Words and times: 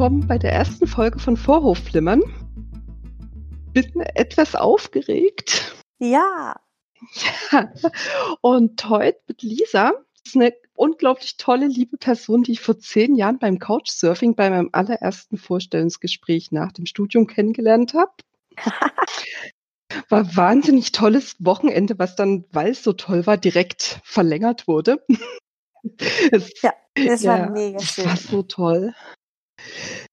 Willkommen 0.00 0.26
bei 0.26 0.38
der 0.38 0.54
ersten 0.54 0.86
Folge 0.86 1.18
von 1.18 1.36
Vorhofflimmern. 1.36 2.22
Bin 3.74 4.00
etwas 4.14 4.54
aufgeregt. 4.54 5.76
Ja. 5.98 6.54
ja. 7.52 7.70
Und 8.40 8.82
heute 8.88 9.20
mit 9.28 9.42
Lisa. 9.42 9.90
Das 9.90 10.22
ist 10.24 10.36
eine 10.36 10.54
unglaublich 10.72 11.36
tolle, 11.36 11.66
liebe 11.66 11.98
Person, 11.98 12.44
die 12.44 12.52
ich 12.52 12.60
vor 12.60 12.78
zehn 12.78 13.14
Jahren 13.14 13.38
beim 13.38 13.58
Couchsurfing 13.58 14.36
bei 14.36 14.48
meinem 14.48 14.70
allerersten 14.72 15.36
Vorstellungsgespräch 15.36 16.50
nach 16.50 16.72
dem 16.72 16.86
Studium 16.86 17.26
kennengelernt 17.26 17.92
habe. 17.92 18.12
War 20.08 20.34
wahnsinnig 20.34 20.92
tolles 20.92 21.36
Wochenende, 21.40 21.98
was 21.98 22.16
dann, 22.16 22.46
weil 22.52 22.70
es 22.70 22.82
so 22.82 22.94
toll 22.94 23.26
war, 23.26 23.36
direkt 23.36 24.00
verlängert 24.02 24.66
wurde. 24.66 25.04
Es, 26.30 26.60
ja, 26.60 26.74
das 26.94 27.22
ja, 27.22 27.38
war 27.38 27.50
mega 27.50 27.80
schön. 27.80 28.04
Das 28.04 28.06
war 28.06 28.32
so 28.32 28.42
toll. 28.42 28.94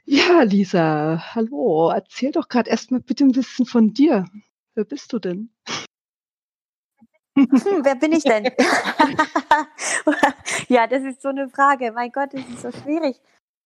Ja, 0.06 0.44
Lisa, 0.44 1.36
hallo. 1.36 1.90
Erzähl 1.90 2.31
doch 2.31 2.48
gerade 2.48 2.70
erstmal 2.70 3.02
bitte 3.02 3.26
ein 3.26 3.31
bisschen 3.31 3.66
von 3.66 3.94
dir. 3.94 4.26
Wer 4.76 4.86
bist 4.86 5.12
du 5.12 5.20
denn? 5.20 5.50
Hm, 7.36 7.84
wer 7.84 7.95
bin 7.95 8.14
ich 8.14 8.23
denn? 8.23 8.45
ja, 10.70 10.88
das 10.88 11.04
ist 11.04 11.22
so 11.22 11.30
eine 11.30 11.50
Frage. 11.50 11.92
Mein 11.92 12.12
Gott, 12.12 12.34
das 12.34 12.48
ist 12.48 12.62
so 12.62 12.72
schwierig. 12.72 13.20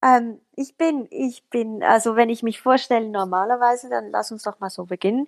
Ähm, 0.03 0.41
ich 0.55 0.77
bin, 0.77 1.07
ich 1.11 1.43
bin, 1.49 1.83
also 1.83 2.15
wenn 2.15 2.29
ich 2.29 2.43
mich 2.43 2.61
vorstelle 2.61 3.09
normalerweise, 3.09 3.89
dann 3.89 4.11
lass 4.11 4.31
uns 4.31 4.43
doch 4.43 4.59
mal 4.59 4.69
so 4.69 4.85
beginnen. 4.85 5.27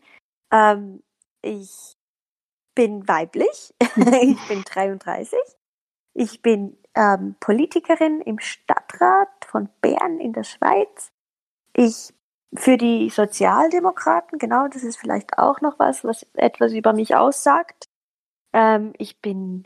Ähm, 0.51 1.03
ich 1.41 1.95
bin 2.75 3.07
weiblich. 3.07 3.73
ich 3.81 4.47
bin 4.47 4.63
33. 4.63 5.39
Ich 6.13 6.41
bin 6.41 6.77
ähm, 6.95 7.35
Politikerin 7.39 8.21
im 8.21 8.39
Stadtrat 8.39 9.29
von 9.45 9.69
Bern 9.81 10.19
in 10.19 10.33
der 10.33 10.43
Schweiz. 10.43 11.11
Ich 11.73 12.13
für 12.55 12.77
die 12.77 13.09
Sozialdemokraten, 13.09 14.37
genau, 14.37 14.67
das 14.67 14.83
ist 14.83 14.97
vielleicht 14.97 15.37
auch 15.37 15.61
noch 15.61 15.79
was, 15.79 16.03
was 16.03 16.25
etwas 16.33 16.71
über 16.73 16.93
mich 16.93 17.15
aussagt. 17.15 17.85
Ähm, 18.53 18.93
ich 18.97 19.19
bin 19.21 19.65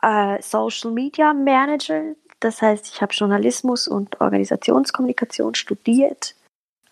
äh, 0.00 0.40
Social 0.40 0.92
Media 0.92 1.34
Manager, 1.34 2.14
das 2.40 2.62
heißt, 2.62 2.86
ich 2.86 3.02
habe 3.02 3.12
Journalismus 3.12 3.88
und 3.88 4.20
Organisationskommunikation 4.20 5.54
studiert 5.54 6.36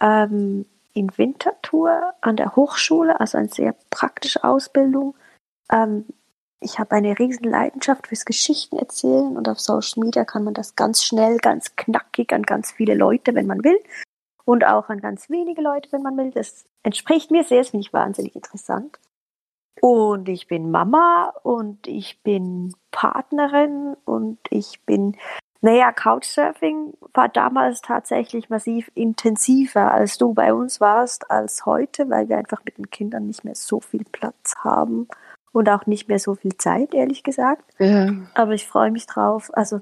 ähm, 0.01 0.67
in 0.93 1.17
Winterthur 1.17 2.15
an 2.21 2.37
der 2.37 2.57
Hochschule, 2.57 3.21
also 3.21 3.39
eine 3.39 3.49
sehr 3.49 3.75
praktische 3.91 4.43
Ausbildung. 4.43 5.17
Ähm, 5.71 6.07
ich 6.61 6.79
habe 6.79 6.95
eine 6.95 7.19
riesen 7.19 7.45
Leidenschaft 7.45 8.09
fürs 8.09 8.27
Geschichten 8.27 8.77
erzählen 8.77 9.37
und 9.37 9.49
auf 9.49 9.59
Social 9.59 10.05
Media 10.05 10.25
kann 10.25 10.45
man 10.45 10.55
das 10.55 10.77
ganz 10.77 11.03
schnell, 11.03 11.39
ganz 11.39 11.75
knackig 11.75 12.33
an 12.33 12.43
ganz 12.43 12.71
viele 12.71 12.95
Leute, 12.95 13.35
wenn 13.35 13.47
man 13.47 13.65
will. 13.65 13.81
Und 14.45 14.65
auch 14.65 14.89
an 14.89 15.01
ganz 15.01 15.31
wenige 15.31 15.63
Leute, 15.63 15.91
wenn 15.93 16.03
man 16.03 16.17
will. 16.17 16.31
Das 16.33 16.65
entspricht 16.83 17.31
mir 17.31 17.45
sehr, 17.45 17.59
das 17.59 17.71
finde 17.71 17.87
ich 17.87 17.93
wahnsinnig 17.93 18.35
interessant. 18.35 18.99
Und 19.81 20.29
ich 20.29 20.49
bin 20.49 20.71
Mama 20.71 21.33
und 21.43 21.87
ich 21.87 22.23
bin 22.23 22.75
Partnerin 22.91 23.97
und 24.05 24.39
ich 24.51 24.85
bin, 24.85 25.17
naja, 25.63 25.93
Couchsurfing 25.93 26.95
war 27.15 27.29
damals 27.29 27.81
tatsächlich 27.81 28.51
massiv 28.51 28.91
intensiver, 28.95 29.93
als 29.93 30.19
du 30.19 30.35
bei 30.35 30.53
uns 30.53 30.81
warst, 30.81 31.31
als 31.31 31.65
heute, 31.65 32.11
weil 32.11 32.29
wir 32.29 32.37
einfach 32.37 32.63
mit 32.65 32.77
den 32.77 32.91
Kindern 32.91 33.29
nicht 33.29 33.45
mehr 33.45 33.55
so 33.55 33.81
viel 33.81 34.05
Platz 34.05 34.57
haben 34.59 35.09
und 35.53 35.69
auch 35.69 35.87
nicht 35.87 36.09
mehr 36.09 36.19
so 36.19 36.35
viel 36.35 36.57
Zeit, 36.57 36.95
ehrlich 36.95 37.23
gesagt. 37.23 37.65
Ja. 37.79 38.13
Aber 38.35 38.53
ich 38.53 38.67
freue 38.67 38.91
mich 38.91 39.07
drauf. 39.07 39.51
Also 39.53 39.81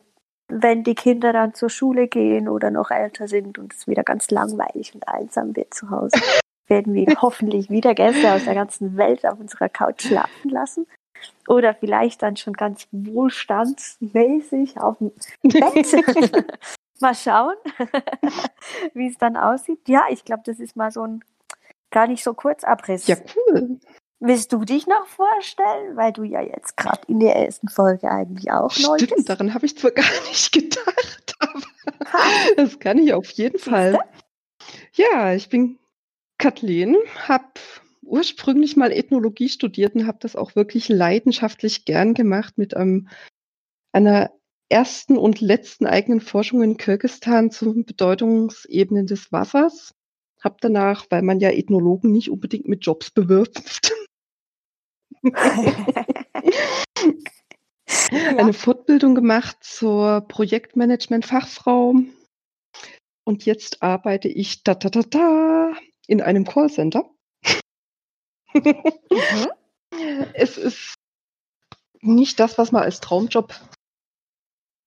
wenn 0.48 0.82
die 0.82 0.94
Kinder 0.94 1.32
dann 1.32 1.54
zur 1.54 1.68
Schule 1.68 2.08
gehen 2.08 2.48
oder 2.48 2.70
noch 2.70 2.90
älter 2.90 3.28
sind 3.28 3.58
und 3.58 3.74
es 3.74 3.86
wieder 3.86 4.02
ganz 4.02 4.30
langweilig 4.30 4.94
und 4.94 5.06
einsam 5.06 5.54
wird 5.54 5.74
zu 5.74 5.90
Hause, 5.90 6.16
werden 6.68 6.94
wir 6.94 7.06
hoffentlich 7.20 7.70
wieder 7.70 7.94
Gäste 7.94 8.32
aus 8.32 8.44
der 8.44 8.54
ganzen 8.54 8.96
Welt 8.96 9.26
auf 9.26 9.38
unserer 9.38 9.68
Couch 9.68 10.02
schlafen 10.02 10.50
lassen. 10.50 10.86
Oder 11.48 11.74
vielleicht 11.74 12.22
dann 12.22 12.36
schon 12.36 12.52
ganz 12.52 12.86
wohlstandsmäßig 12.92 14.78
auf 14.78 14.98
dem 14.98 15.10
Bett. 15.42 16.58
mal 17.00 17.14
schauen, 17.14 17.54
wie 18.94 19.08
es 19.08 19.18
dann 19.18 19.36
aussieht. 19.36 19.80
Ja, 19.88 20.06
ich 20.10 20.24
glaube, 20.24 20.42
das 20.46 20.60
ist 20.60 20.76
mal 20.76 20.90
so 20.90 21.02
ein 21.02 21.24
gar 21.90 22.06
nicht 22.06 22.22
so 22.22 22.34
kurz 22.34 22.64
Abriss. 22.64 23.06
Ja, 23.06 23.16
cool. 23.34 23.80
Willst 24.20 24.52
du 24.52 24.64
dich 24.64 24.86
noch 24.88 25.06
vorstellen, 25.06 25.96
weil 25.96 26.12
du 26.12 26.24
ja 26.24 26.42
jetzt 26.42 26.76
gerade 26.76 27.02
in 27.06 27.20
der 27.20 27.36
ersten 27.36 27.68
Folge 27.68 28.10
eigentlich 28.10 28.50
auch 28.50 28.76
neu 28.78 28.96
bist? 28.96 29.12
Stimmt, 29.12 29.28
daran 29.28 29.54
habe 29.54 29.66
ich 29.66 29.78
zwar 29.78 29.92
gar 29.92 30.04
nicht 30.28 30.52
gedacht, 30.52 31.34
aber 31.38 31.62
das 32.56 32.80
kann 32.80 32.98
ich 32.98 33.12
auf 33.12 33.30
jeden 33.30 33.58
Fall. 33.58 33.98
Ja, 34.92 35.34
ich 35.34 35.48
bin 35.48 35.78
Kathleen, 36.36 36.96
habe 37.28 37.44
ursprünglich 38.02 38.76
mal 38.76 38.90
Ethnologie 38.90 39.48
studiert 39.48 39.94
und 39.94 40.06
habe 40.06 40.18
das 40.20 40.34
auch 40.34 40.56
wirklich 40.56 40.88
leidenschaftlich 40.88 41.84
gern 41.84 42.14
gemacht 42.14 42.58
mit 42.58 42.76
einem, 42.76 43.08
einer 43.92 44.32
ersten 44.68 45.16
und 45.16 45.40
letzten 45.40 45.86
eigenen 45.86 46.20
Forschung 46.20 46.62
in 46.62 46.76
Kirgisistan 46.76 47.50
zu 47.52 47.84
Bedeutungsebenen 47.84 49.06
des 49.06 49.30
Wassers. 49.30 49.94
Hab 50.42 50.60
danach, 50.60 51.06
weil 51.10 51.22
man 51.22 51.40
ja 51.40 51.50
Ethnologen 51.50 52.10
nicht 52.10 52.30
unbedingt 52.30 52.68
mit 52.68 52.84
Jobs 52.84 53.10
bewirbt, 53.10 53.62
eine 58.10 58.52
Fortbildung 58.52 59.14
gemacht 59.14 59.56
zur 59.60 60.22
Projektmanagement-Fachfrau. 60.22 61.94
Und 63.24 63.44
jetzt 63.44 63.82
arbeite 63.82 64.28
ich 64.28 64.62
da, 64.62 64.74
da, 64.74 64.88
da, 64.88 65.02
da 65.02 65.72
in 66.06 66.22
einem 66.22 66.44
Callcenter. 66.44 67.10
mhm. 68.54 68.74
Es 70.34 70.58
ist 70.58 70.94
nicht 72.02 72.38
das, 72.38 72.58
was 72.58 72.72
man 72.72 72.82
als 72.82 73.00
Traumjob 73.00 73.54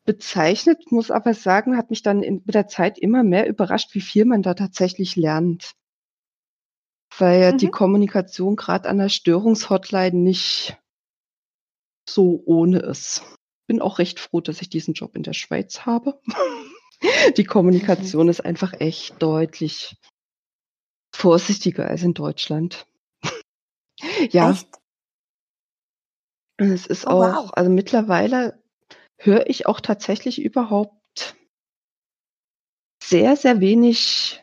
bezeichnet, 0.06 0.92
muss 0.92 1.12
aber 1.12 1.34
sagen, 1.34 1.76
hat 1.76 1.90
mich 1.90 2.02
dann 2.02 2.24
in, 2.24 2.42
mit 2.46 2.56
der 2.56 2.68
Zeit 2.68 2.98
immer 2.98 3.24
mehr 3.24 3.48
überrascht, 3.48 3.94
wie 3.94 4.02
viel 4.02 4.26
man 4.26 4.42
da 4.42 4.54
tatsächlich 4.54 5.16
lernt 5.16 5.74
weil 7.22 7.54
mhm. 7.54 7.58
die 7.60 7.70
Kommunikation 7.70 8.56
gerade 8.56 8.90
an 8.90 8.98
der 8.98 9.10
Störungshotline 9.10 10.18
nicht 10.18 10.76
so 12.10 12.42
ohne 12.46 12.80
ist. 12.80 13.24
Bin 13.68 13.80
auch 13.80 14.00
recht 14.00 14.20
froh, 14.20 14.42
dass 14.42 14.62
ich 14.62 14.70
diesen 14.70 14.96
Job 14.96 15.16
in 15.16 15.24
der 15.24 15.34
Schweiz 15.34 15.86
habe. 15.86 16.20
die 17.38 17.44
Kommunikation 17.44 18.24
mhm. 18.24 18.32
ist 18.32 18.42
einfach 18.44 18.74
echt 18.74 19.22
deutlich 19.22 19.96
vorsichtiger 21.16 21.88
als 21.88 22.02
in 22.02 22.16
Deutschland. 22.16 22.88
ja. 24.32 24.52
Echt? 24.52 24.68
Es 26.58 26.88
ist 26.88 27.06
oh, 27.06 27.10
auch, 27.10 27.46
wow. 27.46 27.52
also 27.54 27.70
mittlerweile 27.70 28.62
höre 29.18 29.48
ich 29.48 29.68
auch 29.68 29.80
tatsächlich 29.80 30.42
überhaupt 30.42 31.36
sehr, 33.04 33.36
sehr 33.36 33.60
wenig 33.60 34.41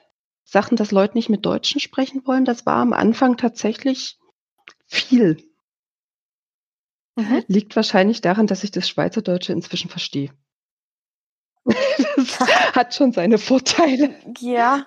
Sachen, 0.50 0.78
dass 0.78 0.92
Leute 0.92 1.14
nicht 1.14 1.28
mit 1.28 1.44
Deutschen 1.44 1.78
sprechen 1.78 2.26
wollen, 2.26 2.46
das 2.46 2.64
war 2.64 2.76
am 2.76 2.94
Anfang 2.94 3.36
tatsächlich 3.36 4.18
viel. 4.86 5.36
Mhm. 7.16 7.44
Liegt 7.48 7.76
wahrscheinlich 7.76 8.22
daran, 8.22 8.46
dass 8.46 8.64
ich 8.64 8.70
das 8.70 8.88
Schweizerdeutsche 8.88 9.52
inzwischen 9.52 9.90
verstehe. 9.90 10.30
das 12.16 12.40
hat 12.74 12.94
schon 12.94 13.12
seine 13.12 13.36
Vorteile. 13.36 14.14
Ja, 14.38 14.86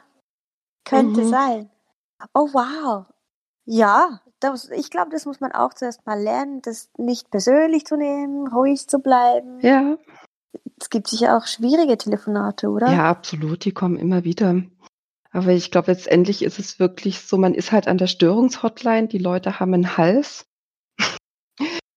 könnte 0.84 1.22
mhm. 1.22 1.30
sein. 1.30 1.70
Oh 2.34 2.50
wow. 2.54 3.06
Ja, 3.66 4.22
das, 4.40 4.72
ich 4.72 4.90
glaube, 4.90 5.12
das 5.12 5.28
muss 5.28 5.42
man 5.42 5.52
auch 5.52 5.76
zuerst 5.76 6.08
mal 6.08 6.20
lernen, 6.20 6.64
das 6.64 6.90
nicht 6.98 7.30
persönlich 7.30 7.86
zu 7.86 7.98
nehmen, 7.98 8.48
ruhig 8.48 8.88
zu 8.88 8.98
bleiben. 8.98 9.60
Ja. 9.62 10.00
Es 10.80 10.90
gibt 10.90 11.08
sicher 11.08 11.38
auch 11.38 11.46
schwierige 11.46 12.00
Telefonate, 12.00 12.70
oder? 12.70 12.92
Ja, 12.92 13.12
absolut. 13.12 13.64
Die 13.64 13.74
kommen 13.74 13.98
immer 13.98 14.24
wieder. 14.24 14.64
Aber 15.32 15.52
ich 15.52 15.72
glaube, 15.72 15.92
letztendlich 15.92 16.44
ist 16.44 16.60
es 16.60 16.80
wirklich 16.80 17.20
so, 17.20 17.38
man 17.38 17.54
ist 17.54 17.72
halt 17.72 17.88
an 17.88 17.98
der 17.98 18.08
Störungshotline, 18.08 19.08
die 19.08 19.18
Leute 19.18 19.60
haben 19.60 19.74
einen 19.74 19.98
Hals. 19.98 20.46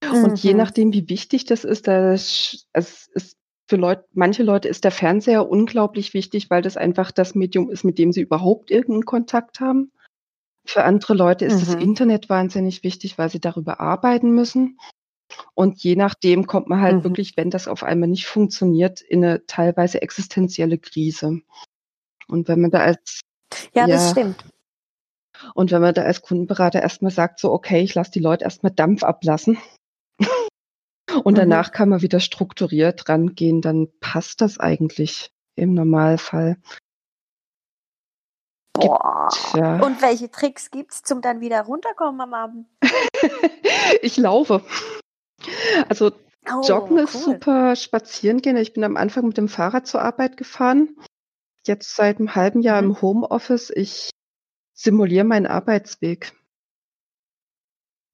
Und 0.03 0.31
mhm. 0.31 0.37
je 0.37 0.55
nachdem, 0.55 0.93
wie 0.93 1.09
wichtig 1.09 1.45
das 1.45 1.65
ist, 1.65 1.89
das, 1.89 2.67
es 2.73 3.09
ist 3.09 3.37
für 3.67 3.77
Leute, 3.77 4.05
manche 4.13 4.43
Leute 4.43 4.69
ist 4.69 4.85
der 4.85 4.91
Fernseher 4.91 5.49
unglaublich 5.49 6.15
wichtig, 6.15 6.51
weil 6.51 6.63
das 6.63 6.77
einfach 6.77 7.11
das 7.11 7.35
Medium 7.35 7.71
ist, 7.71 7.83
mit 7.83 7.99
dem 7.99 8.13
sie 8.13 8.21
überhaupt 8.21 8.71
irgendeinen 8.71 9.05
Kontakt 9.05 9.61
haben. 9.61 9.91
Für 10.67 10.85
andere 10.85 11.15
Leute 11.15 11.45
ist 11.45 11.57
mhm. 11.57 11.61
das 11.61 11.75
Internet 11.83 12.29
wahnsinnig 12.29 12.85
wichtig, 12.85 13.19
weil 13.19 13.31
sie 13.31 13.41
darüber 13.41 13.81
arbeiten 13.81 14.31
müssen. 14.31 14.79
Und 15.55 15.83
je 15.83 15.97
nachdem 15.97 16.47
kommt 16.47 16.69
man 16.69 16.81
halt 16.81 16.97
mhm. 16.97 17.05
wirklich, 17.05 17.37
wenn 17.37 17.51
das 17.51 17.67
auf 17.67 17.83
einmal 17.83 18.09
nicht 18.09 18.27
funktioniert, 18.27 19.01
in 19.01 19.25
eine 19.25 19.47
teilweise 19.47 20.03
existenzielle 20.03 20.79
Krise. 20.79 21.41
Und 22.29 22.49
wenn 22.49 22.61
man 22.61 22.71
da 22.71 22.81
als 22.81 23.21
ja, 23.73 23.87
ja, 23.87 23.87
das 23.87 24.11
stimmt. 24.11 24.45
Und 25.55 25.71
wenn 25.73 25.83
man 25.83 25.95
da 25.95 26.03
als 26.03 26.23
Kundenberater 26.23 26.81
erstmal 26.81 27.11
sagt, 27.11 27.41
so, 27.41 27.53
okay, 27.53 27.81
ich 27.81 27.95
lasse 27.95 28.13
die 28.13 28.21
Leute 28.21 28.45
erstmal 28.45 28.73
Dampf 28.73 29.03
ablassen 29.03 29.59
und 31.25 31.33
mhm. 31.33 31.39
danach 31.39 31.73
kann 31.73 31.89
man 31.89 32.03
wieder 32.03 32.21
strukturiert 32.21 33.09
rangehen, 33.09 33.61
dann 33.61 33.89
passt 34.01 34.41
das 34.41 34.59
eigentlich. 34.59 35.31
im 35.57 35.75
Normalfall. 35.75 36.57
Boah. 38.75 39.29
Ja. 39.55 39.81
Und 39.81 40.03
welche 40.03 40.31
Tricks 40.31 40.71
gibt 40.71 40.93
es, 40.93 41.03
zum 41.03 41.21
dann 41.21 41.41
wieder 41.41 41.63
runterkommen 41.63 42.21
am 42.21 42.35
Abend? 42.35 42.67
ich 44.03 44.17
laufe. 44.17 44.63
Also 45.89 46.11
oh, 46.53 46.63
Joggen 46.67 46.99
ist 46.99 47.23
super, 47.23 47.77
spazieren 47.77 48.41
gehen. 48.41 48.57
Ich 48.57 48.73
bin 48.73 48.83
am 48.83 48.97
Anfang 48.97 49.29
mit 49.29 49.39
dem 49.39 49.49
Fahrrad 49.49 49.87
zur 49.87 50.03
Arbeit 50.03 50.37
gefahren. 50.37 50.97
Jetzt 51.67 51.97
seit 51.97 52.19
einem 52.19 52.35
halben 52.35 52.61
Jahr 52.61 52.81
mhm. 52.83 52.91
im 52.91 53.03
Homeoffice. 53.03 53.71
Ich 53.75 54.11
simuliere 54.75 55.25
meinen 55.25 55.47
Arbeitsweg. 55.47 56.33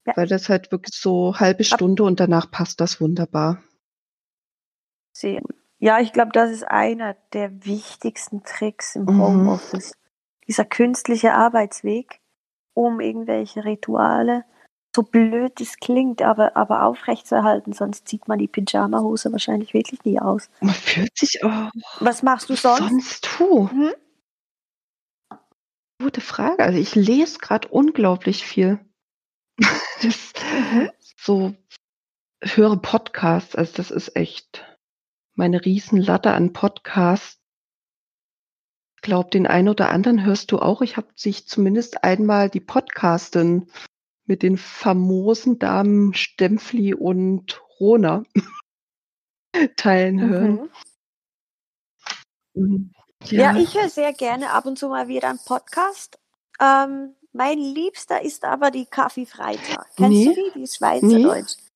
Ja. 0.05 0.13
Weil 0.15 0.27
das 0.27 0.49
halt 0.49 0.71
wirklich 0.71 0.97
so 0.97 1.39
halbe 1.39 1.63
Stunde 1.63 2.03
und 2.03 2.19
danach 2.19 2.49
passt 2.49 2.81
das 2.81 2.99
wunderbar. 2.99 3.63
Sehr. 5.13 5.41
Ja, 5.77 5.99
ich 5.99 6.13
glaube, 6.13 6.31
das 6.31 6.51
ist 6.51 6.63
einer 6.63 7.15
der 7.33 7.65
wichtigsten 7.65 8.43
Tricks 8.43 8.95
im 8.95 9.03
mhm. 9.03 9.21
Homeoffice 9.21 9.93
dieser 10.51 10.65
künstliche 10.65 11.33
Arbeitsweg, 11.33 12.19
um 12.73 12.99
irgendwelche 12.99 13.63
Rituale, 13.63 14.43
so 14.95 15.03
blöd 15.03 15.59
es 15.61 15.77
klingt, 15.77 16.21
aber, 16.21 16.55
aber 16.57 16.83
aufrechtzuerhalten, 16.83 17.73
sonst 17.73 18.07
zieht 18.07 18.27
man 18.27 18.39
die 18.39 18.47
Pyjama-Hose 18.47 19.31
wahrscheinlich 19.31 19.73
wirklich 19.73 20.03
nie 20.03 20.19
aus. 20.19 20.49
Man 20.59 20.73
fühlt 20.73 21.17
sich 21.17 21.43
auch. 21.43 21.71
Was 21.99 22.23
machst 22.23 22.49
du 22.49 22.55
sonst? 22.55 22.79
Sonst 22.79 23.29
du. 23.39 23.69
Hm? 23.69 23.93
Gute 25.99 26.21
Frage. 26.21 26.63
Also 26.63 26.79
ich 26.79 26.95
lese 26.95 27.39
gerade 27.39 27.67
unglaublich 27.67 28.45
viel. 28.45 28.79
das, 30.01 30.33
mhm. 30.71 30.89
So 31.17 31.53
höre 32.43 32.77
Podcasts, 32.77 33.55
also 33.55 33.73
das 33.75 33.91
ist 33.91 34.15
echt 34.15 34.65
meine 35.35 35.63
Riesenlatte 35.63 36.31
an 36.31 36.53
Podcasts 36.53 37.41
glaube, 39.01 39.29
den 39.31 39.47
einen 39.47 39.69
oder 39.69 39.89
anderen 39.89 40.23
hörst 40.23 40.51
du 40.51 40.59
auch. 40.59 40.81
Ich 40.81 40.97
habe 40.97 41.07
sich 41.15 41.47
zumindest 41.47 42.03
einmal 42.03 42.49
die 42.49 42.59
Podcastin 42.59 43.67
mit 44.31 44.43
den 44.43 44.57
famosen 44.57 45.59
Damen 45.59 46.13
Stempfli 46.13 46.93
und 46.93 47.61
Rona 47.81 48.23
teilen 49.75 50.21
hören. 50.21 50.69
Mhm. 52.53 52.93
Ja. 53.25 53.51
ja. 53.51 53.59
ich 53.59 53.75
höre 53.75 53.89
sehr 53.89 54.13
gerne 54.13 54.51
ab 54.51 54.65
und 54.65 54.79
zu 54.79 54.87
mal 54.87 55.09
wieder 55.09 55.29
einen 55.29 55.41
Podcast. 55.45 56.17
Ähm, 56.61 57.13
mein 57.33 57.57
Liebster 57.57 58.21
ist 58.21 58.45
aber 58.45 58.71
die 58.71 58.85
Kaffee-Freitag. 58.85 59.85
Kennst 59.97 60.11
nee. 60.11 60.25
du 60.25 60.33
die? 60.33 60.51
Die 60.55 60.63
ist 60.63 60.77
Schweizerdeutsch. 60.77 61.57
Nee. 61.57 61.67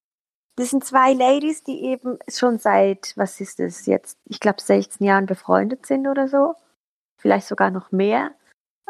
Das 0.55 0.69
sind 0.69 0.85
zwei 0.85 1.11
Ladies, 1.11 1.61
die 1.65 1.83
eben 1.83 2.17
schon 2.29 2.57
seit, 2.57 3.11
was 3.17 3.41
ist 3.41 3.59
das 3.59 3.85
jetzt, 3.85 4.17
ich 4.23 4.39
glaube 4.39 4.61
16 4.61 5.05
Jahren 5.05 5.25
befreundet 5.25 5.85
sind 5.85 6.07
oder 6.07 6.29
so 6.29 6.55
vielleicht 7.17 7.47
sogar 7.47 7.71
noch 7.71 7.91
mehr. 7.91 8.35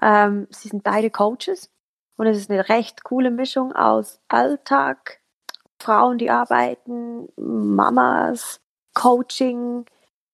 Ähm, 0.01 0.47
sie 0.51 0.68
sind 0.68 0.83
beide 0.83 1.09
Coaches 1.09 1.71
und 2.17 2.27
es 2.27 2.38
ist 2.38 2.50
eine 2.50 2.69
recht 2.69 3.03
coole 3.03 3.31
Mischung 3.31 3.73
aus 3.73 4.19
Alltag, 4.27 5.19
Frauen, 5.81 6.17
die 6.17 6.29
arbeiten, 6.29 7.29
Mamas, 7.35 8.59
Coaching, 8.94 9.85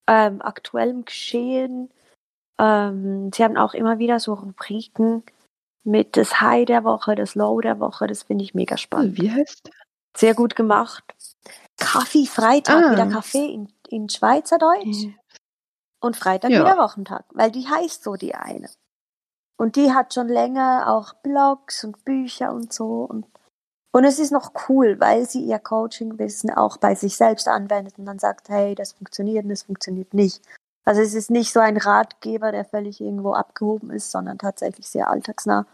ähm, 0.07 0.41
aktuellem 0.41 1.05
Geschehen. 1.05 1.89
Ähm, 2.59 3.31
sie 3.33 3.43
haben 3.43 3.57
auch 3.57 3.73
immer 3.73 3.99
wieder 3.99 4.19
so 4.19 4.33
Rubriken 4.33 5.23
mit 5.83 6.15
das 6.15 6.39
High 6.39 6.65
der 6.65 6.83
Woche, 6.83 7.15
das 7.15 7.35
Low 7.35 7.59
der 7.59 7.79
Woche. 7.79 8.07
Das 8.07 8.23
finde 8.23 8.43
ich 8.43 8.53
mega 8.53 8.77
spannend. 8.77 9.19
Wie 9.19 9.31
heißt 9.31 9.67
der? 9.67 9.73
Sehr 10.15 10.35
gut 10.35 10.55
gemacht. 10.55 11.03
Kaffee 11.77 12.27
Freitag, 12.27 12.83
ah. 12.83 12.91
wieder 12.91 13.07
Kaffee 13.07 13.45
in, 13.45 13.73
in 13.89 14.09
Schweizerdeutsch. 14.09 15.07
Und 15.99 16.15
Freitag 16.15 16.51
ja. 16.51 16.61
wieder 16.61 16.77
Wochentag, 16.77 17.25
weil 17.29 17.51
die 17.51 17.67
heißt 17.67 18.03
so 18.03 18.15
die 18.15 18.33
eine. 18.33 18.69
Und 19.61 19.75
die 19.75 19.93
hat 19.93 20.15
schon 20.15 20.27
länger 20.27 20.85
auch 20.87 21.13
Blogs 21.13 21.83
und 21.83 22.03
Bücher 22.03 22.51
und 22.51 22.73
so. 22.73 23.03
Und, 23.03 23.27
und 23.91 24.03
es 24.05 24.17
ist 24.17 24.31
noch 24.31 24.53
cool, 24.67 24.99
weil 24.99 25.29
sie 25.29 25.45
ihr 25.45 25.59
Coaching-Wissen 25.59 26.49
auch 26.49 26.77
bei 26.77 26.95
sich 26.95 27.15
selbst 27.15 27.47
anwendet 27.47 27.93
und 27.99 28.07
dann 28.07 28.17
sagt, 28.17 28.49
hey, 28.49 28.73
das 28.73 28.93
funktioniert 28.93 29.43
und 29.43 29.51
das 29.51 29.61
funktioniert 29.61 30.15
nicht. 30.15 30.41
Also 30.83 31.01
es 31.01 31.13
ist 31.13 31.29
nicht 31.29 31.53
so 31.53 31.59
ein 31.59 31.77
Ratgeber, 31.77 32.51
der 32.51 32.65
völlig 32.65 33.01
irgendwo 33.01 33.33
abgehoben 33.33 33.91
ist, 33.91 34.09
sondern 34.09 34.39
tatsächlich 34.39 34.87
sehr 34.87 35.11
alltagsnah. 35.11 35.67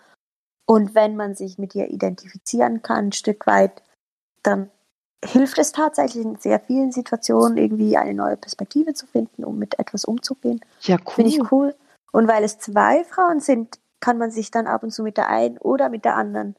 Und 0.66 0.94
wenn 0.94 1.16
man 1.16 1.36
sich 1.36 1.58
mit 1.58 1.74
ihr 1.74 1.90
identifizieren 1.90 2.82
kann, 2.82 3.06
ein 3.06 3.12
Stück 3.14 3.48
weit, 3.48 3.82
dann 4.44 4.70
hilft 5.24 5.60
es 5.60 5.72
tatsächlich 5.72 6.26
in 6.26 6.36
sehr 6.36 6.60
vielen 6.60 6.92
Situationen 6.92 7.58
irgendwie 7.58 7.96
eine 7.96 8.14
neue 8.14 8.36
Perspektive 8.36 8.94
zu 8.94 9.08
finden, 9.08 9.46
um 9.46 9.58
mit 9.58 9.80
etwas 9.80 10.04
umzugehen. 10.04 10.60
Ja, 10.82 10.98
cool. 10.98 11.14
Finde 11.14 11.30
ich 11.30 11.52
cool. 11.54 11.74
Und 12.12 12.28
weil 12.28 12.44
es 12.44 12.60
zwei 12.60 13.04
Frauen 13.04 13.40
sind, 13.40 13.80
kann 14.00 14.18
man 14.18 14.32
sich 14.32 14.52
dann 14.52 14.68
ab 14.68 14.84
und 14.84 14.92
zu 14.92 15.04
mit 15.04 15.18
der 15.18 15.28
einen 15.28 15.58
oder 15.58 15.90
mit 15.90 16.06
der 16.06 16.16
anderen 16.16 16.56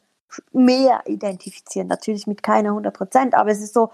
mehr 0.53 1.03
identifizieren. 1.07 1.89
Natürlich 1.89 2.27
mit 2.27 2.43
keiner 2.43 2.71
100 2.71 2.95
Prozent, 2.95 3.35
aber 3.35 3.51
es 3.51 3.61
ist 3.61 3.75
so 3.75 3.91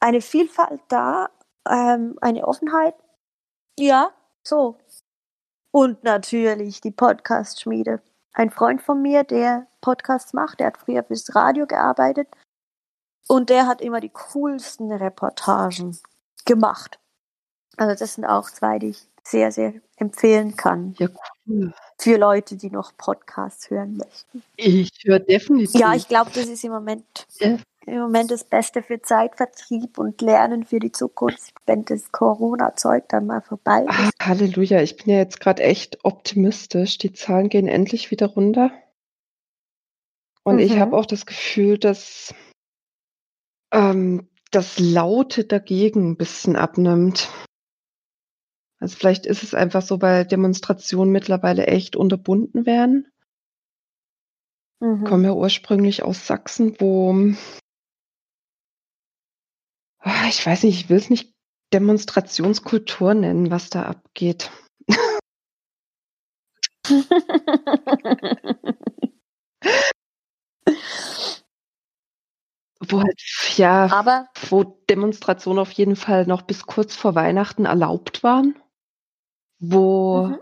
eine 0.00 0.20
Vielfalt 0.20 0.80
da, 0.88 1.30
ähm, 1.68 2.16
eine 2.20 2.46
Offenheit. 2.46 2.94
Ja, 3.78 4.10
so. 4.46 4.76
Und 5.70 6.04
natürlich 6.04 6.80
die 6.80 6.90
Podcast-Schmiede. 6.90 8.00
Ein 8.32 8.50
Freund 8.50 8.80
von 8.82 9.02
mir, 9.02 9.24
der 9.24 9.66
Podcasts 9.80 10.32
macht, 10.32 10.60
der 10.60 10.68
hat 10.68 10.78
früher 10.78 11.02
fürs 11.02 11.34
Radio 11.34 11.66
gearbeitet 11.66 12.28
und 13.26 13.50
der 13.50 13.66
hat 13.66 13.80
immer 13.80 14.00
die 14.00 14.10
coolsten 14.10 14.92
Reportagen 14.92 15.98
gemacht. 16.44 16.98
Also 17.76 17.98
das 17.98 18.14
sind 18.14 18.24
auch 18.24 18.50
zwei, 18.50 18.78
die 18.78 18.88
ich 18.88 19.08
sehr, 19.28 19.52
sehr 19.52 19.74
empfehlen 19.96 20.56
kann. 20.56 20.94
Ja, 20.98 21.08
cool. 21.46 21.72
Für 22.00 22.16
Leute, 22.16 22.56
die 22.56 22.70
noch 22.70 22.96
Podcasts 22.96 23.70
hören 23.70 23.96
möchten. 23.96 24.42
Ich 24.56 24.90
höre 25.04 25.18
definitiv. 25.18 25.80
Ja, 25.80 25.94
ich 25.94 26.08
glaube, 26.08 26.30
das 26.34 26.46
ist 26.46 26.64
im 26.64 26.72
Moment, 26.72 27.04
ja. 27.40 27.58
im 27.86 27.98
Moment 28.00 28.30
das 28.30 28.44
Beste 28.44 28.82
für 28.82 29.02
Zeitvertrieb 29.02 29.98
und 29.98 30.20
Lernen 30.20 30.64
für 30.64 30.78
die 30.78 30.92
Zukunft, 30.92 31.52
wenn 31.66 31.84
das 31.84 32.12
Corona-Zeug 32.12 33.08
dann 33.08 33.26
mal 33.26 33.42
vorbei 33.42 33.80
ist. 33.80 33.88
Ach, 33.90 34.10
Halleluja, 34.20 34.80
ich 34.80 34.96
bin 34.96 35.12
ja 35.12 35.18
jetzt 35.18 35.40
gerade 35.40 35.62
echt 35.62 36.04
optimistisch. 36.04 36.98
Die 36.98 37.12
Zahlen 37.12 37.48
gehen 37.48 37.66
endlich 37.66 38.10
wieder 38.10 38.28
runter. 38.28 38.70
Und 40.44 40.56
mhm. 40.56 40.60
ich 40.60 40.78
habe 40.78 40.96
auch 40.96 41.06
das 41.06 41.26
Gefühl, 41.26 41.78
dass 41.78 42.32
ähm, 43.72 44.28
das 44.50 44.78
Laute 44.78 45.44
dagegen 45.44 46.10
ein 46.10 46.16
bisschen 46.16 46.56
abnimmt. 46.56 47.28
Also 48.80 48.96
vielleicht 48.96 49.26
ist 49.26 49.42
es 49.42 49.54
einfach 49.54 49.82
so, 49.82 50.00
weil 50.00 50.24
Demonstrationen 50.24 51.12
mittlerweile 51.12 51.66
echt 51.66 51.96
unterbunden 51.96 52.64
werden. 52.64 53.10
Mhm. 54.80 55.02
Ich 55.02 55.08
komme 55.08 55.24
ja 55.24 55.32
ursprünglich 55.32 56.02
aus 56.02 56.26
Sachsen, 56.26 56.76
wo 56.78 57.34
ah, 60.00 60.28
ich 60.28 60.44
weiß 60.44 60.62
nicht, 60.62 60.80
ich 60.80 60.88
will 60.88 60.98
es 60.98 61.10
nicht 61.10 61.34
Demonstrationskultur 61.72 63.14
nennen, 63.14 63.50
was 63.50 63.68
da 63.70 63.82
abgeht. 63.82 64.50
Wo 72.80 73.02
halt, 73.02 73.20
ja, 73.56 73.90
Aber 73.92 74.28
wo 74.48 74.64
Demonstrationen 74.88 75.58
auf 75.58 75.72
jeden 75.72 75.96
Fall 75.96 76.26
noch 76.26 76.42
bis 76.42 76.64
kurz 76.64 76.94
vor 76.94 77.14
Weihnachten 77.14 77.64
erlaubt 77.64 78.22
waren, 78.22 78.54
wo 79.58 80.28
mhm. 80.28 80.40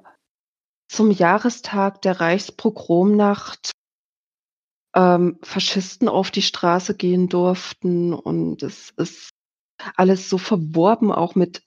zum 0.88 1.11
Jahrestag 1.11 2.02
der 2.02 2.20
Reichspogromnacht 2.20 3.73
ähm, 4.94 5.38
Faschisten 5.42 6.08
auf 6.08 6.30
die 6.30 6.42
Straße 6.42 6.96
gehen 6.96 7.28
durften 7.28 8.14
und 8.14 8.62
es 8.62 8.90
ist 8.90 9.30
alles 9.96 10.30
so 10.30 10.38
verworben, 10.38 11.12
auch 11.12 11.35
mit 11.35 11.62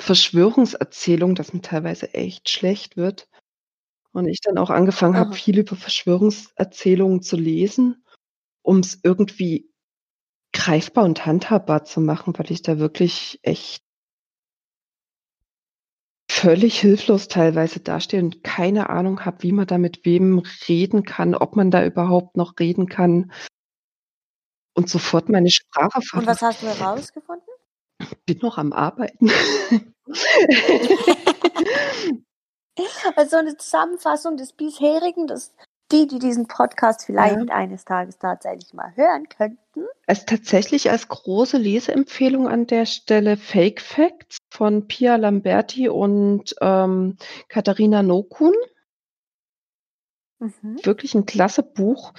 Verschwörungserzählungen, 0.00 1.34
dass 1.34 1.52
mir 1.52 1.62
teilweise 1.62 2.14
echt 2.14 2.48
schlecht 2.48 2.96
wird. 2.96 3.28
Und 4.12 4.28
ich 4.28 4.40
dann 4.40 4.58
auch 4.58 4.70
angefangen 4.70 5.16
habe, 5.16 5.34
viel 5.34 5.58
über 5.58 5.74
Verschwörungserzählungen 5.74 7.20
zu 7.20 7.36
lesen 7.36 8.04
um 8.64 8.78
es 8.78 8.98
irgendwie 9.02 9.70
greifbar 10.52 11.04
und 11.04 11.26
handhabbar 11.26 11.84
zu 11.84 12.00
machen, 12.00 12.36
weil 12.36 12.50
ich 12.50 12.62
da 12.62 12.78
wirklich 12.78 13.38
echt 13.42 13.83
völlig 16.30 16.80
hilflos 16.80 17.28
teilweise 17.28 17.80
dastehe 17.80 18.20
und 18.20 18.42
keine 18.42 18.90
Ahnung 18.90 19.24
habe, 19.24 19.42
wie 19.42 19.52
man 19.52 19.66
da 19.66 19.78
mit 19.78 20.04
wem 20.04 20.42
reden 20.68 21.04
kann, 21.04 21.34
ob 21.34 21.56
man 21.56 21.70
da 21.70 21.84
überhaupt 21.84 22.36
noch 22.36 22.58
reden 22.58 22.88
kann 22.88 23.32
und 24.74 24.88
sofort 24.88 25.28
meine 25.28 25.50
Sprache 25.50 26.00
verliere. 26.02 26.30
Und 26.30 26.34
was 26.34 26.42
hast 26.42 26.62
du 26.62 26.66
herausgefunden? 26.66 27.48
Bin 28.26 28.38
noch 28.42 28.58
am 28.58 28.72
Arbeiten. 28.72 29.30
also 33.16 33.36
eine 33.36 33.56
Zusammenfassung 33.56 34.36
des 34.36 34.52
bisherigen, 34.52 35.26
das 35.26 35.54
die, 35.92 36.06
die 36.06 36.18
diesen 36.18 36.48
Podcast 36.48 37.04
vielleicht 37.04 37.36
ja. 37.36 37.54
eines 37.54 37.84
Tages 37.84 38.18
tatsächlich 38.18 38.72
mal 38.72 38.92
hören 38.96 39.28
könnten. 39.28 39.86
Es 40.06 40.24
tatsächlich 40.24 40.90
als 40.90 41.08
große 41.08 41.58
Leseempfehlung 41.58 42.48
an 42.48 42.66
der 42.66 42.86
Stelle 42.86 43.36
Fake 43.36 43.80
Facts 43.80 44.38
von 44.54 44.86
Pia 44.86 45.16
Lamberti 45.16 45.88
und 45.88 46.54
ähm, 46.60 47.16
Katharina 47.48 48.04
Nokun. 48.04 48.54
Mhm. 50.38 50.78
Wirklich 50.84 51.14
ein 51.14 51.26
klasse 51.26 51.64
Buch, 51.64 52.12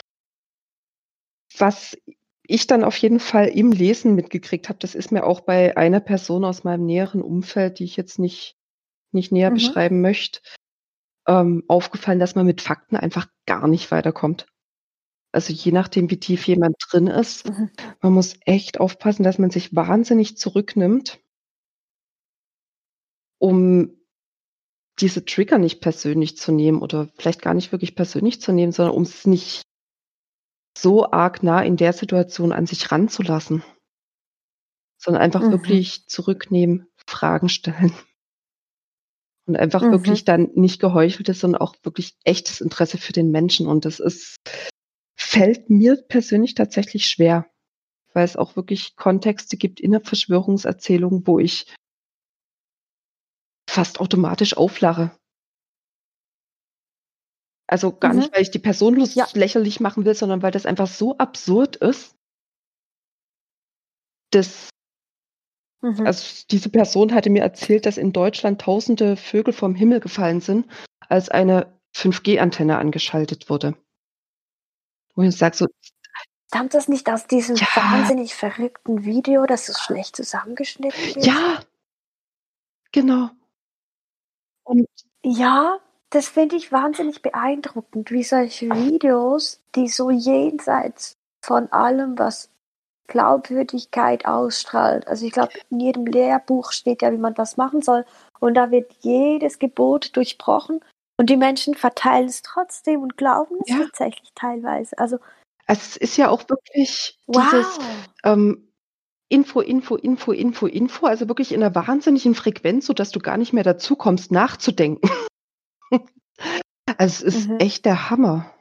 was 1.57 1.97
ich 2.43 2.67
dann 2.67 2.83
auf 2.83 2.97
jeden 2.97 3.21
Fall 3.21 3.47
im 3.47 3.71
Lesen 3.71 4.15
mitgekriegt 4.15 4.67
habe. 4.67 4.79
Das 4.79 4.95
ist 4.95 5.13
mir 5.13 5.25
auch 5.25 5.41
bei 5.41 5.77
einer 5.77 6.01
Person 6.01 6.43
aus 6.43 6.65
meinem 6.65 6.85
näheren 6.85 7.21
Umfeld, 7.21 7.79
die 7.79 7.85
ich 7.85 7.95
jetzt 7.95 8.19
nicht, 8.19 8.57
nicht 9.13 9.31
näher 9.31 9.49
mhm. 9.49 9.55
beschreiben 9.55 10.01
möchte, 10.01 10.41
ähm, 11.27 11.63
aufgefallen, 11.69 12.19
dass 12.19 12.35
man 12.35 12.45
mit 12.45 12.61
Fakten 12.61 12.97
einfach 12.97 13.27
gar 13.45 13.69
nicht 13.69 13.91
weiterkommt. 13.91 14.45
Also 15.31 15.53
je 15.53 15.71
nachdem, 15.71 16.09
wie 16.09 16.19
tief 16.19 16.45
jemand 16.47 16.75
drin 16.89 17.07
ist, 17.07 17.49
mhm. 17.49 17.69
man 18.01 18.11
muss 18.11 18.35
echt 18.41 18.79
aufpassen, 18.79 19.23
dass 19.23 19.37
man 19.37 19.51
sich 19.51 19.73
wahnsinnig 19.73 20.37
zurücknimmt, 20.37 21.19
um 23.39 23.95
diese 24.99 25.25
Trigger 25.25 25.57
nicht 25.57 25.81
persönlich 25.81 26.37
zu 26.37 26.51
nehmen 26.51 26.81
oder 26.81 27.09
vielleicht 27.17 27.41
gar 27.41 27.53
nicht 27.53 27.71
wirklich 27.71 27.95
persönlich 27.95 28.41
zu 28.41 28.53
nehmen, 28.53 28.71
sondern 28.71 28.95
um 28.95 29.03
es 29.03 29.25
nicht 29.25 29.61
so 30.77 31.11
arg 31.11 31.43
nah 31.43 31.61
in 31.61 31.77
der 31.77 31.93
Situation 31.93 32.51
an 32.51 32.65
sich 32.65 32.91
ranzulassen, 32.91 33.63
sondern 34.97 35.21
einfach 35.21 35.41
mhm. 35.41 35.51
wirklich 35.51 36.07
zurücknehmen, 36.07 36.87
Fragen 37.07 37.49
stellen 37.49 37.93
und 39.47 39.57
einfach 39.57 39.81
mhm. 39.81 39.91
wirklich 39.91 40.25
dann 40.25 40.49
nicht 40.55 40.79
geheucheltes, 40.79 41.39
sondern 41.39 41.61
auch 41.61 41.75
wirklich 41.83 42.17
echtes 42.23 42.61
Interesse 42.61 42.97
für 42.97 43.13
den 43.13 43.31
Menschen. 43.31 43.67
Und 43.67 43.85
das 43.85 43.99
ist, 43.99 44.37
fällt 45.15 45.69
mir 45.69 45.97
persönlich 46.07 46.55
tatsächlich 46.55 47.07
schwer, 47.07 47.45
weil 48.13 48.25
es 48.25 48.37
auch 48.37 48.55
wirklich 48.55 48.95
Kontexte 48.95 49.57
gibt 49.57 49.79
in 49.79 49.91
der 49.91 50.01
Verschwörungserzählung, 50.01 51.27
wo 51.27 51.39
ich 51.39 51.73
fast 53.75 53.99
automatisch 53.99 54.55
auflache. 54.57 55.11
Also 57.67 57.91
gar 57.91 58.13
mhm. 58.13 58.19
nicht, 58.19 58.33
weil 58.33 58.41
ich 58.41 58.51
die 58.51 58.59
Person 58.59 58.99
ja. 58.99 59.27
lächerlich 59.33 59.79
machen 59.79 60.05
will, 60.05 60.15
sondern 60.15 60.41
weil 60.41 60.51
das 60.51 60.65
einfach 60.65 60.87
so 60.87 61.17
absurd 61.17 61.75
ist, 61.75 62.15
dass 64.31 64.69
mhm. 65.81 66.05
also 66.05 66.45
diese 66.51 66.69
Person 66.69 67.13
hatte 67.13 67.29
mir 67.29 67.43
erzählt, 67.43 67.85
dass 67.85 67.97
in 67.97 68.13
Deutschland 68.13 68.61
tausende 68.61 69.17
Vögel 69.17 69.53
vom 69.53 69.75
Himmel 69.75 69.99
gefallen 69.99 70.41
sind, 70.41 70.67
als 71.09 71.29
eine 71.29 71.77
5G-Antenne 71.95 72.77
angeschaltet 72.77 73.49
wurde. 73.49 73.75
Wo 75.15 75.23
ich 75.23 75.35
sage 75.35 75.55
so. 75.57 75.67
Stammt 76.47 76.73
das 76.73 76.87
nicht 76.87 77.09
aus 77.09 77.27
diesem 77.27 77.55
ja. 77.55 77.67
wahnsinnig 77.75 78.35
verrückten 78.35 79.03
Video, 79.03 79.45
das 79.45 79.65
so 79.65 79.73
schlecht 79.73 80.15
zusammengeschnitten 80.15 81.17
ist? 81.17 81.25
Ja, 81.25 81.61
genau. 82.91 83.31
Und 84.65 84.87
ja, 85.23 85.79
das 86.09 86.27
finde 86.27 86.55
ich 86.55 86.71
wahnsinnig 86.71 87.21
beeindruckend, 87.21 88.11
wie 88.11 88.23
solche 88.23 88.69
Videos, 88.69 89.61
die 89.75 89.87
so 89.87 90.09
jenseits 90.09 91.17
von 91.43 91.71
allem, 91.71 92.17
was 92.17 92.49
Glaubwürdigkeit 93.07 94.25
ausstrahlt. 94.25 95.07
Also 95.07 95.25
ich 95.25 95.31
glaube, 95.31 95.53
in 95.69 95.79
jedem 95.79 96.05
Lehrbuch 96.05 96.71
steht 96.71 97.01
ja, 97.01 97.11
wie 97.11 97.17
man 97.17 97.37
was 97.37 97.57
machen 97.57 97.81
soll. 97.81 98.05
Und 98.39 98.55
da 98.55 98.71
wird 98.71 98.91
jedes 99.01 99.59
Gebot 99.59 100.15
durchbrochen 100.15 100.81
und 101.17 101.29
die 101.29 101.37
Menschen 101.37 101.75
verteilen 101.75 102.27
es 102.27 102.41
trotzdem 102.41 103.01
und 103.01 103.17
glauben 103.17 103.57
es 103.63 103.69
ja. 103.69 103.77
tatsächlich 103.83 104.31
teilweise. 104.35 104.97
Also 104.97 105.19
es 105.67 105.97
ist 105.97 106.17
ja 106.17 106.29
auch 106.29 106.47
wirklich 106.49 107.17
wow. 107.27 107.43
dieses 107.43 107.79
ähm, 108.23 108.64
Info, 109.29 109.59
Info, 109.61 109.95
Info, 109.95 110.31
Info, 110.31 110.67
Info, 110.67 111.05
also 111.07 111.27
wirklich 111.27 111.51
in 111.51 111.63
einer 111.63 111.73
wahnsinnigen 111.75 112.35
Frequenz, 112.35 112.85
sodass 112.85 113.11
du 113.11 113.19
gar 113.19 113.37
nicht 113.37 113.53
mehr 113.53 113.63
dazu 113.63 113.95
kommst, 113.95 114.31
nachzudenken. 114.31 115.09
Also, 116.97 117.25
es 117.25 117.35
ist 117.35 117.49
Mhm. 117.49 117.57
echt 117.57 117.85
der 117.85 118.09
Hammer. 118.09 118.53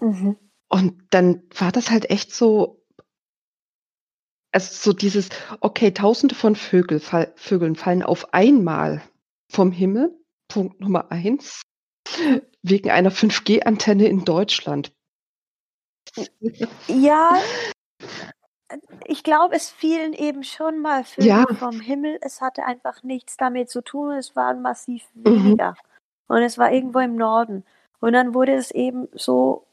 Mhm. 0.00 0.36
Und 0.68 1.02
dann 1.10 1.42
war 1.56 1.72
das 1.72 1.90
halt 1.90 2.10
echt 2.10 2.32
so 2.34 2.80
also, 4.52 4.90
so 4.90 4.92
dieses, 4.92 5.28
okay, 5.60 5.92
Tausende 5.92 6.34
von 6.34 6.56
Vögel 6.56 6.98
fall 6.98 7.32
Vögeln 7.36 7.76
fallen 7.76 8.02
auf 8.02 8.34
einmal 8.34 9.02
vom 9.48 9.70
Himmel, 9.70 10.18
Punkt 10.48 10.80
Nummer 10.80 11.10
eins, 11.12 11.62
wegen 12.62 12.90
einer 12.90 13.10
5G-Antenne 13.12 14.06
in 14.08 14.24
Deutschland. 14.24 14.92
Ja. 16.88 17.40
Ich 19.06 19.22
glaube, 19.22 19.54
es 19.54 19.70
fielen 19.70 20.12
eben 20.12 20.44
schon 20.44 20.80
mal 20.80 21.04
Vögel 21.04 21.28
Ja. 21.28 21.46
vom 21.58 21.80
Himmel. 21.80 22.18
Es 22.20 22.40
hatte 22.40 22.64
einfach 22.64 23.02
nichts 23.02 23.36
damit 23.36 23.70
zu 23.70 23.82
tun. 23.82 24.12
Es 24.12 24.36
waren 24.36 24.62
massiv 24.62 25.04
Mhm. 25.14 25.24
weniger. 25.24 25.74
Und 26.28 26.42
es 26.42 26.58
war 26.58 26.72
irgendwo 26.72 27.00
im 27.00 27.16
Norden. 27.16 27.64
Und 28.00 28.12
dann 28.12 28.34
wurde 28.34 28.54
es 28.54 28.70
eben 28.70 29.08
so, 29.12 29.66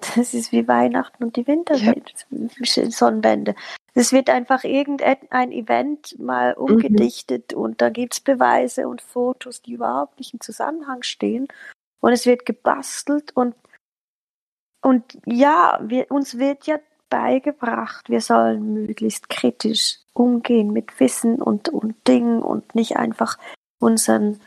das 0.16 0.34
ist 0.34 0.52
wie 0.52 0.68
Weihnachten 0.68 1.24
und 1.24 1.36
die 1.36 1.46
Wintersonnenwende. 1.46 3.54
Es 3.94 4.12
wird 4.12 4.30
einfach 4.30 4.64
irgendein 4.64 5.52
Event 5.52 6.18
mal 6.18 6.54
mhm. 6.56 6.64
umgedichtet 6.64 7.52
mhm. 7.52 7.62
und 7.62 7.80
da 7.80 7.90
gibt 7.90 8.14
es 8.14 8.20
Beweise 8.20 8.88
und 8.88 9.02
Fotos, 9.02 9.60
die 9.60 9.72
überhaupt 9.72 10.18
nicht 10.18 10.34
im 10.34 10.40
Zusammenhang 10.40 11.02
stehen. 11.02 11.48
Und 12.00 12.12
es 12.12 12.26
wird 12.26 12.46
gebastelt 12.46 13.36
und, 13.36 13.56
und 14.82 15.18
ja, 15.26 15.80
wir, 15.82 16.10
uns 16.12 16.38
wird 16.38 16.66
ja 16.66 16.78
beigebracht, 17.08 18.08
wir 18.08 18.20
sollen 18.20 18.72
möglichst 18.74 19.28
kritisch 19.28 19.98
umgehen 20.12 20.72
mit 20.72 20.98
Wissen 21.00 21.40
und, 21.40 21.68
und 21.68 21.94
Dingen 22.06 22.42
und 22.42 22.74
nicht 22.74 22.96
einfach 22.96 23.38
unseren 23.78 24.40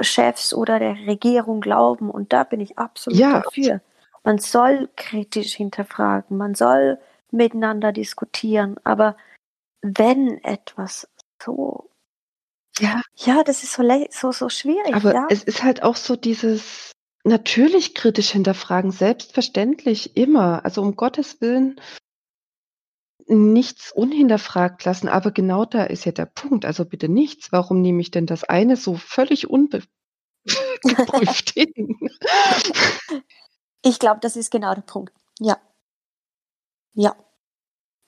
Chefs 0.00 0.54
oder 0.54 0.78
der 0.78 0.96
Regierung 1.06 1.60
glauben. 1.60 2.10
Und 2.10 2.32
da 2.32 2.44
bin 2.44 2.60
ich 2.60 2.78
absolut 2.78 3.18
ja. 3.18 3.40
dafür. 3.40 3.80
Man 4.24 4.38
soll 4.38 4.88
kritisch 4.96 5.54
hinterfragen, 5.54 6.36
man 6.36 6.54
soll 6.54 6.98
miteinander 7.30 7.92
diskutieren. 7.92 8.76
Aber 8.84 9.16
wenn 9.82 10.42
etwas 10.44 11.08
so 11.42 11.88
ja, 12.80 13.02
ja, 13.16 13.42
das 13.42 13.64
ist 13.64 13.72
so, 13.72 13.82
so, 14.10 14.32
so 14.32 14.48
schwierig. 14.48 14.94
Aber 14.94 15.12
ja? 15.12 15.26
es 15.30 15.42
ist 15.42 15.64
halt 15.64 15.82
auch 15.82 15.96
so 15.96 16.14
dieses 16.14 16.92
natürlich 17.24 17.94
kritisch 17.94 18.30
hinterfragen, 18.30 18.90
selbstverständlich 18.90 20.16
immer. 20.16 20.64
Also 20.64 20.82
um 20.82 20.96
Gottes 20.96 21.40
Willen 21.40 21.80
nichts 23.28 23.92
unhinterfragt 23.92 24.84
lassen, 24.84 25.08
aber 25.08 25.30
genau 25.30 25.64
da 25.64 25.84
ist 25.84 26.04
ja 26.04 26.12
der 26.12 26.26
Punkt. 26.26 26.64
Also 26.64 26.84
bitte 26.84 27.08
nichts. 27.08 27.52
Warum 27.52 27.80
nehme 27.80 28.00
ich 28.00 28.10
denn 28.10 28.26
das 28.26 28.44
eine 28.44 28.76
so 28.76 28.94
völlig 28.94 29.48
ungeprüft 29.48 29.90
hin? 31.54 31.98
Ich 33.82 33.98
glaube, 33.98 34.20
das 34.20 34.36
ist 34.36 34.50
genau 34.50 34.74
der 34.74 34.82
Punkt. 34.82 35.12
Ja. 35.38 35.58
Ja. 36.94 37.14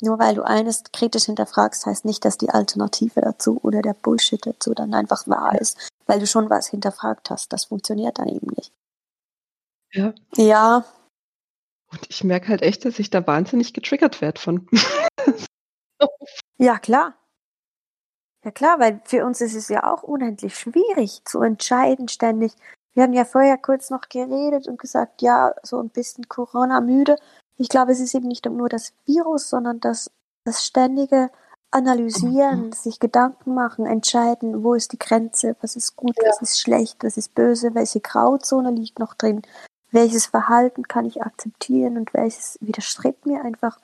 Nur 0.02 0.18
weil 0.18 0.34
du 0.34 0.42
eines 0.42 0.84
kritisch 0.92 1.24
hinterfragst, 1.24 1.84
heißt 1.84 2.06
nicht, 2.06 2.24
dass 2.24 2.38
die 2.38 2.48
Alternative 2.48 3.20
dazu 3.20 3.60
oder 3.62 3.82
der 3.82 3.94
Bullshit 3.94 4.44
dazu 4.44 4.72
dann 4.72 4.94
einfach 4.94 5.26
wahr 5.26 5.60
ist, 5.60 5.90
weil 6.06 6.18
du 6.18 6.26
schon 6.26 6.48
was 6.48 6.68
hinterfragt 6.68 7.28
hast. 7.28 7.52
Das 7.52 7.66
funktioniert 7.66 8.18
dann 8.18 8.28
eben 8.28 8.48
nicht. 8.56 8.72
Ja. 9.92 10.14
Ja. 10.36 10.84
Und 11.92 12.06
ich 12.09 12.25
merke 12.25 12.49
halt 12.49 12.62
echt, 12.62 12.85
dass 12.85 12.99
ich 12.99 13.11
da 13.11 13.26
wahnsinnig 13.26 13.75
getriggert 13.75 14.20
werde 14.20 14.40
von. 14.40 14.68
Ja, 16.59 16.78
klar. 16.78 17.14
Ja, 18.44 18.50
klar, 18.50 18.78
weil 18.78 19.00
für 19.04 19.25
uns 19.25 19.40
ist 19.40 19.54
es 19.54 19.68
ja 19.68 19.90
auch 19.90 20.02
unendlich 20.02 20.54
schwierig 20.56 21.23
zu 21.25 21.42
entscheiden 21.42 22.09
ständig. 22.09 22.52
Wir 22.94 23.02
haben 23.02 23.12
ja 23.12 23.25
vorher 23.25 23.59
kurz 23.59 23.90
noch 23.90 24.09
geredet 24.09 24.66
und 24.66 24.78
gesagt, 24.78 25.23
ja, 25.23 25.54
so 25.62 25.78
ein 25.80 25.90
bisschen 25.90 26.28
Corona 26.28 26.80
müde. 26.80 27.16
Ich 27.56 27.68
glaube, 27.68 27.92
es 27.92 28.00
ist 28.00 28.14
eben 28.14 28.28
nicht 28.28 28.47
nur 28.47 28.68
das 28.68 28.94
Virus, 29.06 29.50
sondern 29.50 29.80
das, 29.80 30.11
das 30.44 30.64
ständige 30.64 31.30
Analysieren, 31.70 32.66
mhm. 32.66 32.73
sich 32.73 32.99
Gedanken 32.99 33.54
machen, 33.54 33.87
entscheiden, 33.87 34.64
wo 34.64 34.75
ist 34.75 34.92
die 34.92 34.99
Grenze, 34.99 35.54
was 35.61 35.76
ist 35.76 35.94
gut, 35.94 36.16
ja. 36.20 36.28
was 36.28 36.42
ist 36.42 36.61
schlecht, 36.61 37.04
was 37.04 37.16
ist 37.16 37.35
böse, 37.35 37.75
welche 37.75 38.00
Grauzone 38.00 38.73
liegt 38.73 38.99
noch 38.99 39.14
drin, 39.14 39.42
welches 39.92 40.26
Verhalten 40.26 40.87
kann 40.88 41.04
ich 41.04 41.23
akzeptieren 41.23 41.97
und 41.97 42.14
welches 42.14 42.59
widerstrebt 42.61 43.26
mir 43.26 43.42
einfach. 43.44 43.78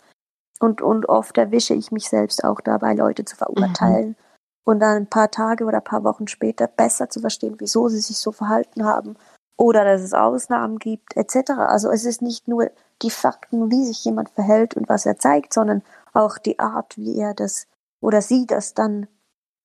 Und, 0.61 0.81
und 0.81 1.09
oft 1.09 1.37
erwische 1.37 1.75
ich 1.75 1.93
mich 1.93 2.09
selbst 2.09 2.45
auch 2.45 2.61
dabei, 2.61 2.95
Leute 2.95 3.25
zu 3.25 3.37
verurteilen 3.37 4.11
mhm. 4.11 4.17
und 4.65 4.81
dann 4.81 4.97
ein 4.97 5.07
paar 5.07 5.31
Tage 5.31 5.65
oder 5.65 5.79
ein 5.79 5.85
paar 5.85 6.05
Wochen 6.05 6.29
später 6.29 6.67
besser 6.67 7.11
zu 7.11 7.21
verstehen, 7.21 7.57
wieso 7.59 7.89
sie 7.89 8.01
sich 8.01 8.17
so 8.17 8.33
verhalten 8.33 8.85
haben 8.85 9.17
oder 9.59 9.85
dass 9.85 10.03
es 10.03 10.15
Ausnahmen 10.15 10.79
gibt, 10.79 11.17
etc. 11.17 11.51
Also 11.59 11.91
es 11.91 12.05
ist 12.05 12.23
nicht 12.23 12.49
nur 12.49 12.71
die 13.03 13.11
Fakten, 13.11 13.71
wie 13.71 13.85
sich 13.85 14.05
jemand 14.05 14.31
verhält 14.31 14.75
und 14.75 14.89
was 14.89 15.07
er 15.07 15.19
zeigt, 15.19 15.53
sondern 15.53 15.83
auch 16.13 16.39
die 16.39 16.59
Art, 16.59 16.97
wie 16.97 17.19
er 17.19 17.35
das 17.35 17.67
oder 18.01 18.23
sie 18.23 18.47
das 18.47 18.75
dann 18.75 19.09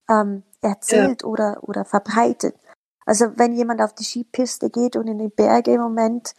ähm, 0.09 0.43
erzählt 0.61 1.21
ja. 1.21 1.27
oder, 1.27 1.59
oder 1.61 1.85
verbreitet. 1.85 2.55
Also 3.05 3.37
wenn 3.37 3.53
jemand 3.53 3.81
auf 3.81 3.93
die 3.93 4.03
Skipiste 4.03 4.69
geht 4.69 4.95
und 4.95 5.07
in 5.07 5.17
die 5.17 5.29
Berge 5.29 5.73
im 5.73 5.81
Moment 5.81 6.35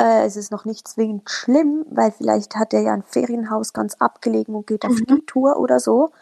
äh, 0.00 0.24
es 0.26 0.36
ist 0.36 0.50
noch 0.50 0.64
nicht 0.64 0.88
zwingend 0.88 1.30
schlimm, 1.30 1.86
weil 1.90 2.10
vielleicht 2.10 2.56
hat 2.56 2.74
er 2.74 2.80
ja 2.80 2.92
ein 2.92 3.02
Ferienhaus 3.04 3.72
ganz 3.72 3.94
abgelegen 3.94 4.54
und 4.54 4.66
geht 4.66 4.84
auf 4.84 4.92
mhm. 4.92 5.04
Skitour 5.08 5.56
oder 5.56 5.80
so. 5.80 6.12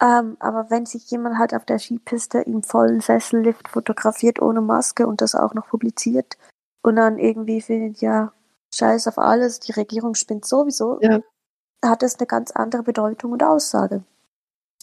Ähm, 0.00 0.36
aber 0.40 0.70
wenn 0.70 0.86
sich 0.86 1.10
jemand 1.10 1.38
halt 1.38 1.54
auf 1.54 1.64
der 1.64 1.78
Skipiste 1.78 2.38
im 2.40 2.62
vollen 2.62 3.00
Sessellift 3.00 3.68
fotografiert 3.68 4.40
ohne 4.40 4.60
Maske 4.60 5.06
und 5.06 5.20
das 5.20 5.34
auch 5.34 5.54
noch 5.54 5.68
publiziert 5.68 6.38
und 6.82 6.96
dann 6.96 7.18
irgendwie 7.18 7.60
findet, 7.60 8.00
ja, 8.00 8.32
scheiß 8.74 9.08
auf 9.08 9.18
alles, 9.18 9.60
die 9.60 9.72
Regierung 9.72 10.14
spinnt 10.14 10.44
sowieso, 10.44 10.98
Ja. 11.00 11.20
hat 11.84 12.02
das 12.02 12.18
eine 12.18 12.26
ganz 12.26 12.52
andere 12.52 12.82
Bedeutung 12.82 13.32
und 13.32 13.42
Aussage. 13.42 14.04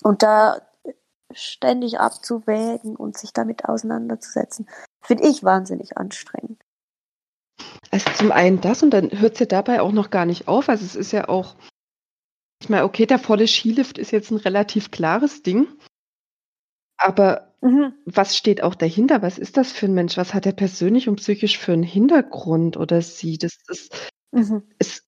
Und 0.03 0.23
da 0.23 0.59
ständig 1.35 1.99
abzuwägen 1.99 2.95
und 2.95 3.17
sich 3.17 3.33
damit 3.33 3.65
auseinanderzusetzen, 3.65 4.67
finde 5.01 5.27
ich 5.27 5.43
wahnsinnig 5.43 5.97
anstrengend. 5.97 6.61
Also 7.91 8.09
zum 8.11 8.31
einen 8.31 8.61
das 8.61 8.83
und 8.83 8.91
dann 8.91 9.11
hört 9.11 9.33
es 9.33 9.39
ja 9.39 9.45
dabei 9.45 9.81
auch 9.81 9.91
noch 9.91 10.09
gar 10.09 10.25
nicht 10.25 10.47
auf. 10.47 10.69
Also 10.69 10.83
es 10.85 10.95
ist 10.95 11.11
ja 11.11 11.29
auch, 11.29 11.55
ich 12.61 12.69
meine, 12.69 12.83
okay, 12.83 13.05
der 13.05 13.19
volle 13.19 13.47
Skilift 13.47 13.97
ist 13.97 14.11
jetzt 14.11 14.31
ein 14.31 14.37
relativ 14.37 14.91
klares 14.91 15.43
Ding. 15.43 15.67
Aber 16.97 17.53
Mhm. 17.61 17.95
was 18.05 18.37
steht 18.37 18.61
auch 18.61 18.75
dahinter? 18.75 19.23
Was 19.23 19.39
ist 19.39 19.57
das 19.57 19.71
für 19.71 19.87
ein 19.87 19.93
Mensch? 19.95 20.17
Was 20.17 20.33
hat 20.35 20.45
er 20.45 20.51
persönlich 20.51 21.09
und 21.09 21.15
psychisch 21.15 21.57
für 21.57 21.73
einen 21.73 21.83
Hintergrund 21.83 22.77
oder 22.77 23.01
sie? 23.01 23.37
Das 23.39 23.57
ist, 23.67 24.11
Mhm. 24.31 24.63
es 24.77 25.03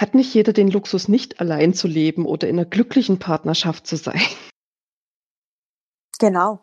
hat 0.00 0.14
nicht 0.14 0.34
jeder 0.34 0.52
den 0.52 0.70
Luxus, 0.70 1.08
nicht 1.08 1.40
allein 1.40 1.72
zu 1.74 1.86
leben 1.88 2.26
oder 2.26 2.48
in 2.48 2.58
einer 2.58 2.68
glücklichen 2.68 3.18
Partnerschaft 3.18 3.86
zu 3.86 3.96
sein. 3.96 4.20
Genau. 6.18 6.60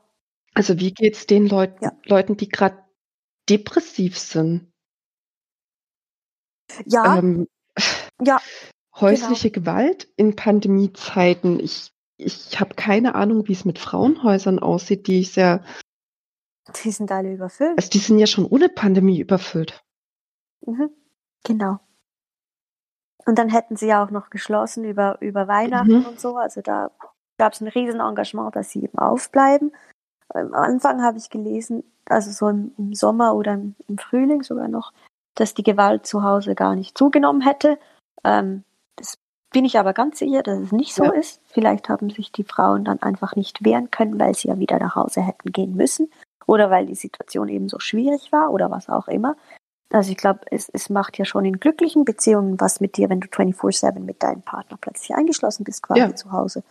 Also 0.54 0.80
wie 0.80 0.94
geht's 0.94 1.28
den 1.28 1.48
Leuten, 1.48 1.84
Ja. 1.84 1.92
Leuten, 2.06 2.38
die 2.38 2.50
gerade 2.50 2.84
depressiv 3.50 4.18
sind? 4.18 4.72
Ja, 6.86 7.18
Ähm, 7.18 7.48
ja, 8.22 8.42
häusliche 8.96 9.52
Gewalt 9.52 10.08
in 10.16 10.36
Pandemiezeiten. 10.36 11.60
Ich, 11.60 11.92
ich 12.18 12.60
habe 12.60 12.76
keine 12.76 13.16
Ahnung, 13.16 13.48
wie 13.48 13.54
es 13.54 13.66
mit 13.66 13.80
Frauenhäusern 13.80 14.60
aussieht, 14.60 15.08
die 15.08 15.20
ich 15.22 15.32
sehr, 15.32 15.64
die 16.84 16.92
sind 16.92 17.12
alle 17.12 17.34
überfüllt. 17.34 17.78
also 17.78 17.90
die 17.90 18.00
sind 18.00 18.20
ja 18.20 18.28
schon 18.28 18.46
ohne 18.46 18.70
Pandemie 18.70 19.20
überfüllt. 19.20 19.84
Mhm. 20.66 20.90
Genau. 21.44 21.80
Und 23.26 23.38
dann 23.38 23.50
hätten 23.50 23.76
sie 23.76 23.88
ja 23.88 24.04
auch 24.04 24.12
noch 24.12 24.30
geschlossen 24.30 24.84
über, 24.84 25.18
über 25.22 25.48
Weihnachten 25.48 26.00
Mhm. 26.00 26.06
und 26.06 26.20
so. 26.20 26.38
Also 26.38 26.62
da 26.62 26.92
gab 27.38 27.54
es 27.54 27.62
ein 27.62 27.68
riesen 27.68 28.00
Engagement, 28.00 28.56
dass 28.56 28.72
sie 28.72 28.84
eben 28.84 28.98
aufbleiben. 28.98 29.72
Am 30.30 30.54
Anfang 30.54 31.02
habe 31.04 31.18
ich 31.18 31.30
gelesen, 31.30 31.84
also 32.08 32.32
so 32.32 32.48
im, 32.50 32.74
im 32.78 32.94
Sommer 32.94 33.36
oder 33.36 33.54
im, 33.54 33.76
im 33.88 33.98
Frühling 33.98 34.44
sogar 34.44 34.68
noch, 34.68 34.92
dass 35.36 35.54
die 35.54 35.64
Gewalt 35.64 36.06
zu 36.06 36.24
Hause 36.24 36.56
gar 36.56 36.76
nicht 36.76 36.98
zugenommen 36.98 37.42
hätte. 37.42 37.78
Ähm, 38.24 38.64
das 38.96 39.18
bin 39.52 39.66
ich 39.66 39.78
aber 39.78 39.94
ganz 39.94 40.20
sicher, 40.20 40.42
dass 40.44 40.60
es 40.60 40.72
nicht 40.72 40.94
so 40.94 41.04
Ja. 41.06 41.12
ist. 41.12 41.42
Vielleicht 41.50 41.90
haben 41.90 42.10
sich 42.10 42.32
die 42.32 42.44
Frauen 42.44 42.86
dann 42.86 43.02
einfach 43.02 43.36
nicht 43.36 43.64
wehren 43.64 43.92
können, 43.92 44.20
weil 44.20 44.34
sie 44.36 44.48
ja 44.48 44.58
wieder 44.58 44.80
nach 44.80 44.96
Hause 44.96 45.22
hätten 45.22 45.52
gehen 45.52 45.76
müssen 45.76 46.10
oder 46.48 46.70
weil 46.70 46.86
die 46.86 46.96
Situation 46.96 47.50
eben 47.50 47.70
so 47.70 47.80
schwierig 47.80 48.32
war 48.32 48.52
oder 48.52 48.72
was 48.72 48.90
auch 48.90 49.08
immer. 49.08 49.36
Also 49.92 50.12
ich 50.12 50.18
glaube, 50.18 50.40
es, 50.52 50.70
es 50.70 50.90
macht 50.90 51.18
ja 51.18 51.26
schon 51.26 51.46
in 51.46 51.60
glücklichen 51.60 52.06
Beziehungen 52.06 52.60
was 52.60 52.80
mit 52.80 52.98
dir, 52.98 53.10
wenn 53.10 53.20
du 53.20 53.28
24-7 53.28 54.00
mit 54.00 54.24
deinem 54.24 54.42
Partner 54.42 54.78
plötzlich 54.80 55.14
eingeschlossen 55.16 55.64
bist, 55.64 55.84
quasi 55.84 56.00
Ja. 56.00 56.16
zu 56.16 56.32
Hause. 56.32 56.64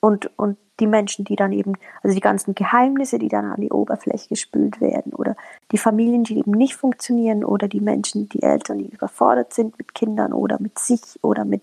Und, 0.00 0.30
und 0.38 0.58
die 0.78 0.86
Menschen, 0.86 1.24
die 1.24 1.34
dann 1.34 1.52
eben, 1.52 1.72
also 2.02 2.14
die 2.14 2.20
ganzen 2.20 2.54
Geheimnisse, 2.54 3.18
die 3.18 3.28
dann 3.28 3.46
an 3.46 3.60
die 3.60 3.72
Oberfläche 3.72 4.28
gespült 4.28 4.80
werden 4.80 5.12
oder 5.12 5.36
die 5.72 5.78
Familien, 5.78 6.22
die 6.22 6.38
eben 6.38 6.52
nicht 6.52 6.76
funktionieren 6.76 7.44
oder 7.44 7.66
die 7.66 7.80
Menschen, 7.80 8.28
die 8.28 8.42
Eltern, 8.42 8.78
die 8.78 8.88
überfordert 8.88 9.52
sind 9.52 9.76
mit 9.76 9.94
Kindern 9.94 10.32
oder 10.32 10.60
mit 10.60 10.78
sich 10.78 11.02
oder 11.22 11.44
mit, 11.44 11.62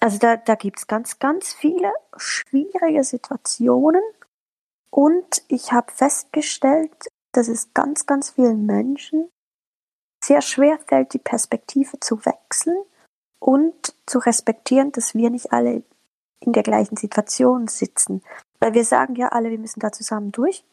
also 0.00 0.18
da, 0.18 0.36
da 0.36 0.56
gibt 0.56 0.78
es 0.80 0.88
ganz, 0.88 1.20
ganz 1.20 1.52
viele 1.52 1.92
schwierige 2.16 3.04
Situationen 3.04 4.02
und 4.90 5.42
ich 5.46 5.72
habe 5.72 5.92
festgestellt, 5.92 6.90
dass 7.32 7.46
es 7.46 7.72
ganz, 7.72 8.06
ganz 8.06 8.30
vielen 8.30 8.66
Menschen 8.66 9.28
sehr 10.24 10.42
schwer 10.42 10.78
fällt, 10.86 11.12
die 11.12 11.18
Perspektive 11.18 12.00
zu 12.00 12.24
wechseln 12.24 12.82
und 13.38 13.94
zu 14.06 14.18
respektieren, 14.18 14.92
dass 14.92 15.14
wir 15.14 15.30
nicht 15.30 15.52
alle 15.52 15.82
in 16.40 16.52
der 16.52 16.62
gleichen 16.62 16.96
Situation 16.96 17.68
sitzen. 17.68 18.22
Weil 18.60 18.74
wir 18.74 18.84
sagen 18.84 19.16
ja 19.16 19.28
alle, 19.28 19.50
wir 19.50 19.58
müssen 19.58 19.80
da 19.80 19.92
zusammen 19.92 20.32
durch, 20.32 20.64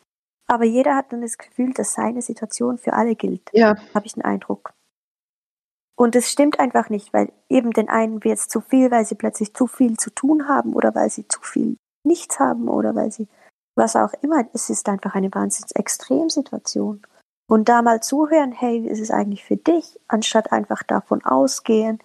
aber 0.48 0.66
jeder 0.66 0.96
hat 0.96 1.12
dann 1.12 1.22
das 1.22 1.38
Gefühl, 1.38 1.74
dass 1.74 1.94
seine 1.94 2.22
Situation 2.22 2.78
für 2.78 2.94
alle 2.94 3.16
gilt, 3.16 3.50
Ja, 3.54 3.76
habe 3.94 4.06
ich 4.06 4.14
den 4.14 4.24
Eindruck. 4.24 4.74
Und 5.96 6.16
es 6.16 6.32
stimmt 6.32 6.60
einfach 6.60 6.90
nicht, 6.90 7.14
weil 7.14 7.32
eben 7.48 7.72
den 7.72 7.90
einen 7.90 8.24
wird 8.24 8.40
es 8.40 8.48
zu 8.48 8.62
viel, 8.62 8.90
weil 8.90 9.06
sie 9.06 9.16
plötzlich 9.16 9.54
zu 9.54 9.68
viel 9.68 9.98
zu 9.98 10.10
tun 10.10 10.48
haben 10.48 10.74
oder 10.74 10.96
weil 10.96 11.10
sie 11.10 11.28
zu 11.28 11.42
viel 11.42 11.78
nichts 12.04 12.40
haben 12.40 12.70
oder 12.70 12.96
weil 12.96 13.12
sie 13.12 13.28
was 13.76 13.96
auch 13.96 14.14
immer. 14.22 14.44
Es 14.54 14.70
ist 14.70 14.90
einfach 14.90 15.16
eine 15.16 15.34
wahnsinns 15.34 15.72
Extremsituation. 15.74 17.06
Und 17.52 17.68
da 17.68 17.82
mal 17.82 18.02
zuhören, 18.02 18.54
hey, 18.54 18.82
wie 18.82 18.88
ist 18.88 19.02
es 19.02 19.12
eigentlich 19.12 19.44
für 19.44 19.58
dich, 19.58 20.00
anstatt 20.08 20.54
einfach 20.54 20.84
davon 20.84 21.22
ausgehen, 21.26 22.00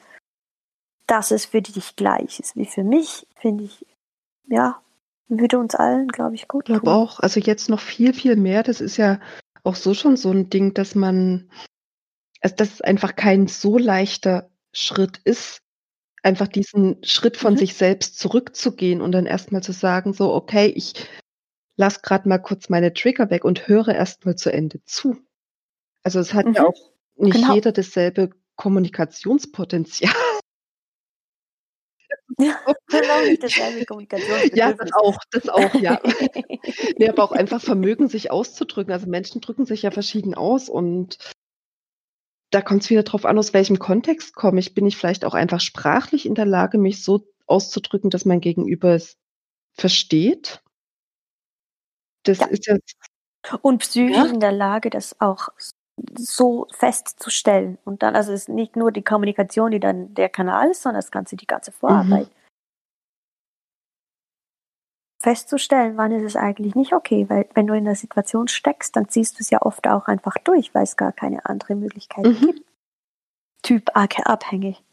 dass 1.07 1.31
es 1.31 1.47
für 1.47 1.63
dich 1.63 1.95
gleich 1.95 2.41
ist 2.41 2.57
wie 2.57 2.67
für 2.67 2.83
mich, 2.83 3.29
finde 3.37 3.63
ich, 3.63 3.87
ja, 4.49 4.83
würde 5.29 5.61
uns 5.61 5.77
allen, 5.77 6.09
glaube 6.09 6.35
ich, 6.35 6.49
gut 6.49 6.65
ich 6.65 6.67
glaube 6.67 6.87
tun. 6.87 6.93
auch. 6.93 7.21
Also 7.21 7.39
jetzt 7.39 7.69
noch 7.69 7.79
viel, 7.79 8.13
viel 8.13 8.35
mehr. 8.35 8.65
Das 8.65 8.81
ist 8.81 8.97
ja 8.97 9.21
auch 9.63 9.77
so 9.77 9.95
schon 9.95 10.17
so 10.17 10.33
ein 10.33 10.51
Ding, 10.51 10.75
dass 10.75 10.97
man, 10.97 11.49
also 12.41 12.57
dass 12.57 12.75
es 12.75 12.81
einfach 12.81 13.15
kein 13.15 13.47
so 13.47 13.79
leichter 13.79 14.51
Schritt 14.73 15.19
ist, 15.19 15.61
einfach 16.25 16.49
diesen 16.49 16.99
Schritt 17.05 17.37
von 17.37 17.53
Mhm. 17.53 17.59
sich 17.59 17.75
selbst 17.75 18.19
zurückzugehen 18.19 19.01
und 19.01 19.13
dann 19.13 19.27
erstmal 19.27 19.63
zu 19.63 19.71
sagen, 19.71 20.13
so, 20.13 20.35
okay, 20.35 20.67
ich 20.67 21.09
lass 21.77 22.03
gerade 22.03 22.29
mal 22.29 22.39
kurz 22.39 22.69
meine 22.69 22.93
Trigger 22.93 23.31
weg 23.31 23.45
und 23.45 23.69
höre 23.69 23.95
erstmal 23.95 24.35
zu 24.35 24.53
Ende 24.53 24.83
zu. 24.87 25.17
Also 26.07 26.21
es 26.21 26.33
hat 26.35 26.47
ja 26.47 26.63
Mhm. 26.63 26.69
auch 26.69 26.93
nicht 27.17 27.35
Genau. 27.35 27.55
jeder 27.55 27.73
dasselbe 27.73 28.31
Kommunikationspotenzial. 28.55 30.13
Ja. 32.39 32.57
Ja, 34.55 34.73
das 34.73 34.93
auch, 34.93 35.19
das 35.33 35.49
auch, 35.49 35.75
ja. 35.75 36.01
Nee, 36.99 37.09
aber 37.09 37.25
auch 37.25 37.33
einfach 37.33 37.61
Vermögen, 37.61 38.09
sich 38.09 38.31
auszudrücken. 38.31 38.93
Also 38.93 39.09
Menschen 39.09 39.41
drücken 39.41 39.67
sich 39.67 39.83
ja 39.83 39.91
verschieden 39.91 40.35
aus 40.35 40.69
und 40.69 41.19
da 42.53 42.63
kommt 42.63 42.85
es 42.85 42.91
wieder 42.91 43.03
drauf 43.03 43.25
an, 43.25 43.39
aus 43.39 43.53
welchem 43.53 43.81
Kontext 43.81 44.35
komme 44.35 44.61
ich. 44.61 44.75
Bin 44.75 44.87
ich 44.87 44.97
vielleicht 44.97 45.25
auch 45.25 45.35
einfach 45.35 45.61
sprachlich 45.61 46.25
in 46.27 46.37
der 46.37 46.47
Lage, 46.47 46.79
mich 46.79 47.03
so 47.03 47.27
auszudrücken, 47.47 48.11
dass 48.11 48.25
mein 48.25 48.41
Gegenüber 48.41 48.95
es 48.95 49.17
versteht? 49.77 50.63
Das 52.23 52.39
Ja. 52.39 52.47
ist 52.47 52.67
ja, 52.67 52.77
Und 53.63 53.79
psychisch 53.79 54.17
Ja. 54.17 54.27
in 54.27 54.41
der 54.41 54.53
Lage, 54.53 54.91
das 54.91 55.21
auch 55.21 55.49
so 56.19 56.67
festzustellen. 56.73 57.79
Und 57.85 58.03
dann, 58.03 58.17
also 58.17 58.33
es 58.33 58.43
ist 58.43 58.49
nicht 58.49 58.77
nur 58.77 58.93
die 58.93 59.03
Kommunikation, 59.03 59.71
die 59.71 59.81
dann 59.81 60.15
der 60.15 60.29
Kanal 60.29 60.71
ist, 60.71 60.83
sondern 60.83 60.99
das 61.01 61.11
Ganze, 61.11 61.37
die 61.37 61.47
ganze 61.47 61.73
Vorarbeit. 61.73 62.29
Festzustellen, 65.23 65.97
wann 65.97 66.13
ist 66.13 66.23
es 66.23 66.37
eigentlich 66.37 66.75
nicht 66.75 66.93
okay, 66.93 67.29
weil 67.29 67.49
wenn 67.55 67.67
du 67.67 67.75
in 67.75 67.85
der 67.85 67.97
Situation 67.97 68.49
steckst, 68.49 68.95
dann 68.95 69.09
ziehst 69.09 69.39
du 69.39 69.43
es 69.43 69.51
ja 69.51 69.63
oft 69.63 69.89
auch 69.89 70.07
einfach 70.07 70.37
durch, 70.45 70.75
weil 70.75 70.85
es 70.85 70.97
gar 70.97 71.13
keine 71.13 71.45
andere 71.47 71.75
Möglichkeit 71.75 72.25
Mhm. 72.25 72.41
gibt. 72.41 72.63
Typ 73.63 73.91
abhängig. 73.95 74.85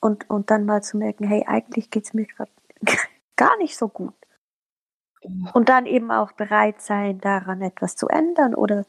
Und, 0.00 0.28
und 0.28 0.50
dann 0.50 0.64
mal 0.64 0.82
zu 0.82 0.96
merken, 0.96 1.24
hey, 1.24 1.44
eigentlich 1.46 1.90
geht 1.90 2.04
es 2.04 2.14
mir 2.14 2.26
gerade 2.26 2.50
gar 3.36 3.56
nicht 3.58 3.76
so 3.76 3.88
gut. 3.88 4.14
Und 5.52 5.68
dann 5.68 5.86
eben 5.86 6.10
auch 6.10 6.32
bereit 6.32 6.80
sein, 6.80 7.20
daran 7.20 7.62
etwas 7.62 7.94
zu 7.94 8.08
ändern 8.08 8.56
oder 8.56 8.84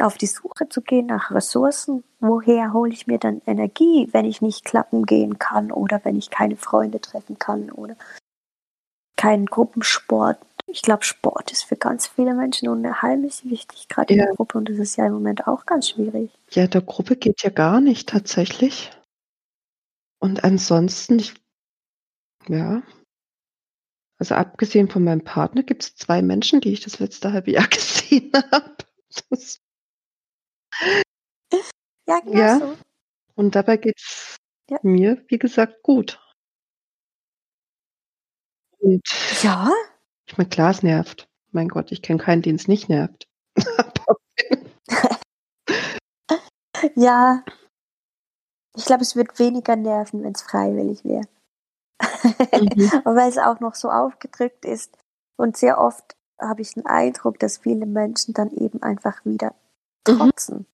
auf 0.00 0.16
die 0.18 0.26
Suche 0.26 0.68
zu 0.68 0.82
gehen 0.82 1.06
nach 1.06 1.30
Ressourcen. 1.30 2.04
Woher 2.20 2.72
hole 2.72 2.92
ich 2.92 3.06
mir 3.06 3.18
dann 3.18 3.42
Energie, 3.46 4.08
wenn 4.12 4.24
ich 4.24 4.42
nicht 4.42 4.64
klappen 4.64 5.06
gehen 5.06 5.38
kann 5.38 5.72
oder 5.72 6.00
wenn 6.04 6.16
ich 6.16 6.30
keine 6.30 6.56
Freunde 6.56 7.00
treffen 7.00 7.38
kann 7.38 7.70
oder 7.70 7.96
keinen 9.16 9.46
Gruppensport. 9.46 10.38
Ich 10.66 10.82
glaube, 10.82 11.04
Sport 11.04 11.52
ist 11.52 11.62
für 11.62 11.76
ganz 11.76 12.06
viele 12.06 12.34
Menschen 12.34 12.68
unheimlich 12.68 13.44
wichtig, 13.44 13.88
gerade 13.88 14.12
in 14.12 14.20
Ja. 14.20 14.26
der 14.26 14.34
Gruppe. 14.34 14.58
Und 14.58 14.68
das 14.68 14.78
ist 14.78 14.96
ja 14.96 15.06
im 15.06 15.12
Moment 15.14 15.46
auch 15.46 15.64
ganz 15.64 15.88
schwierig. 15.90 16.30
ja, 16.50 16.66
der 16.66 16.82
Gruppe 16.82 17.16
geht 17.16 17.42
ja 17.42 17.50
gar 17.50 17.80
nicht 17.80 18.08
tatsächlich. 18.08 18.90
Und 20.18 20.44
ansonsten, 20.44 21.18
ich, 21.18 21.34
ja, 22.48 22.82
also 24.18 24.34
abgesehen 24.34 24.88
von 24.88 25.04
meinem 25.04 25.22
Partner 25.24 25.62
gibt 25.62 25.82
es 25.84 25.94
zwei 25.94 26.20
Menschen, 26.22 26.60
die 26.60 26.72
ich 26.72 26.80
das 26.80 26.98
letzte 26.98 27.32
halbe 27.32 27.52
Jahr 27.52 27.66
gesehen 27.68 28.32
habe. 28.50 28.76
Das, 29.30 29.60
Ja, 32.08 32.20
genau 32.20 32.38
Ja. 32.38 32.58
so. 32.58 32.76
und 33.34 33.54
dabei 33.54 33.76
geht's 33.76 34.36
Ja. 34.70 34.78
mir, 34.82 35.24
wie 35.28 35.38
gesagt, 35.38 35.82
gut. 35.82 36.20
Und 38.78 39.02
Ja, 39.42 39.70
ich 40.26 40.36
meine, 40.38 40.48
klar, 40.50 40.70
es 40.70 40.82
nervt. 40.82 41.28
Mein 41.52 41.68
Gott, 41.68 41.92
ich 41.92 42.02
kenne 42.02 42.22
keinen, 42.22 42.42
den 42.42 42.56
es 42.56 42.68
nicht 42.68 42.88
nervt. 42.88 43.26
Ja. 46.94 47.42
Ich 48.76 48.84
glaube, 48.84 49.02
es 49.02 49.16
wird 49.16 49.38
weniger 49.38 49.74
nerven, 49.76 50.22
wenn 50.22 50.32
es 50.32 50.42
freiwillig 50.42 51.04
wäre. 51.04 51.24
mhm. 52.02 52.02
weil 53.04 53.28
es 53.28 53.38
auch 53.38 53.60
noch 53.60 53.74
so 53.74 53.90
aufgedrückt 53.90 54.64
ist. 54.64 54.96
Und 55.38 55.56
sehr 55.56 55.78
oft 55.78 56.14
habe 56.40 56.60
ich 56.62 56.74
den 56.74 56.84
Eindruck, 56.86 57.38
dass 57.38 57.58
viele 57.58 57.86
Menschen 57.86 58.34
dann 58.34 58.50
eben 58.50 58.82
einfach 58.82 59.24
wieder 59.24 59.54
mhm. 60.06 60.18
trotzen. 60.18 60.58
Mhm. 60.58 60.66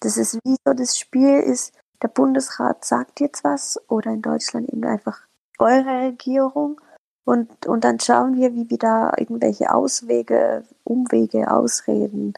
Das 0.00 0.16
ist 0.16 0.38
wie 0.44 0.56
so 0.64 0.74
das 0.74 0.98
Spiel 0.98 1.40
ist, 1.40 1.74
der 2.02 2.08
Bundesrat 2.08 2.84
sagt 2.84 3.20
jetzt 3.20 3.44
was 3.44 3.80
oder 3.88 4.10
in 4.10 4.22
Deutschland 4.22 4.68
eben 4.68 4.84
einfach 4.84 5.20
eure 5.58 6.08
Regierung 6.08 6.80
und, 7.26 7.66
und 7.66 7.82
dann 7.82 7.98
schauen 7.98 8.36
wir, 8.36 8.54
wie 8.54 8.70
wir 8.70 8.78
da 8.78 9.12
irgendwelche 9.18 9.74
Auswege, 9.74 10.62
Umwege, 10.84 11.50
Ausreden, 11.50 12.34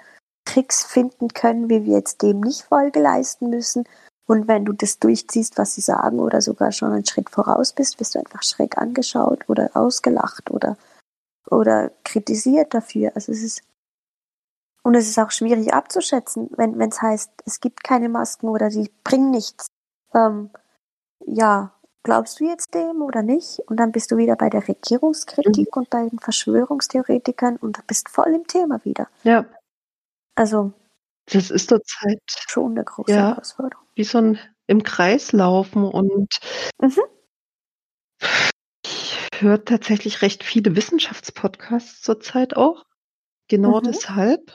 Tricks 0.47 0.83
finden 0.83 1.29
können, 1.29 1.69
wie 1.69 1.85
wir 1.85 1.97
jetzt 1.97 2.23
dem 2.23 2.41
nicht 2.41 2.63
Folge 2.63 3.01
leisten 3.01 3.51
müssen. 3.51 3.85
Und 4.27 4.49
wenn 4.49 4.65
du 4.65 4.73
das 4.73 4.99
durchziehst, 4.99 5.59
was 5.59 5.75
sie 5.75 5.83
sagen 5.83 6.21
oder 6.21 6.41
sogar 6.41 6.73
schon 6.73 6.93
einen 6.93 7.05
Schritt 7.05 7.29
voraus 7.29 7.75
bist, 7.75 8.01
wirst 8.01 8.15
du 8.15 8.19
einfach 8.19 8.43
schräg 8.43 8.79
angeschaut 8.79 9.47
oder 9.49 9.71
ausgelacht 9.75 10.51
oder, 10.51 10.79
oder 11.51 11.91
kritisiert 12.05 12.73
dafür. 12.73 13.13
Also 13.15 13.33
es 13.33 13.43
ist, 13.43 13.63
und 14.89 14.95
es 14.95 15.07
ist 15.07 15.19
auch 15.19 15.31
schwierig 15.31 15.75
abzuschätzen, 15.75 16.49
wenn 16.57 16.81
es 16.81 17.03
heißt, 17.03 17.31
es 17.45 17.61
gibt 17.61 17.85
keine 17.85 18.09
Masken 18.09 18.49
oder 18.49 18.71
sie 18.71 18.91
bringen 19.05 19.31
nichts. 19.31 19.67
Ähm, 20.15 20.49
ja, 21.27 21.75
glaubst 22.05 22.41
du 22.41 22.45
jetzt 22.45 22.73
dem 22.73 23.03
oder 23.03 23.21
nicht? 23.21 23.59
Und 23.67 23.77
dann 23.77 23.93
bist 23.93 24.11
du 24.11 24.17
wieder 24.17 24.35
bei 24.35 24.49
der 24.49 24.67
Regierungskritik 24.67 25.77
mhm. 25.77 25.83
und 25.83 25.91
bei 25.91 26.09
den 26.09 26.19
Verschwörungstheoretikern 26.19 27.57
und 27.57 27.87
bist 27.87 28.09
voll 28.09 28.33
im 28.33 28.47
Thema 28.47 28.83
wieder. 28.87 29.09
Ja. 29.25 29.45
Also. 30.35 30.73
Das 31.27 31.51
ist 31.51 31.69
zurzeit 31.69 32.23
schon 32.27 32.71
eine 32.71 32.85
große 32.85 33.13
ja, 33.13 33.29
Herausforderung. 33.35 33.85
Wie 33.95 34.05
so 34.05 34.17
ein 34.17 34.39
im 34.69 34.85
Kreis 34.85 35.33
laufen 35.33 35.85
und 35.85 36.39
mhm. 36.81 37.03
ich 38.87 39.19
höre 39.37 39.63
tatsächlich 39.63 40.23
recht 40.23 40.43
viele 40.45 40.75
Wissenschaftspodcasts 40.75 42.01
zurzeit 42.01 42.57
auch. 42.57 42.87
Genau 43.49 43.81
mhm. 43.81 43.85
deshalb. 43.85 44.51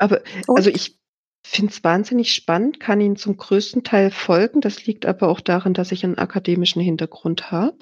Aber 0.00 0.22
und? 0.46 0.56
also 0.56 0.70
ich 0.70 0.98
finde 1.44 1.72
es 1.72 1.84
wahnsinnig 1.84 2.32
spannend, 2.32 2.80
kann 2.80 3.00
Ihnen 3.00 3.16
zum 3.16 3.36
größten 3.36 3.84
Teil 3.84 4.10
folgen. 4.10 4.60
Das 4.60 4.86
liegt 4.86 5.06
aber 5.06 5.28
auch 5.28 5.40
daran, 5.40 5.74
dass 5.74 5.92
ich 5.92 6.04
einen 6.04 6.18
akademischen 6.18 6.80
Hintergrund 6.80 7.50
habe. 7.50 7.78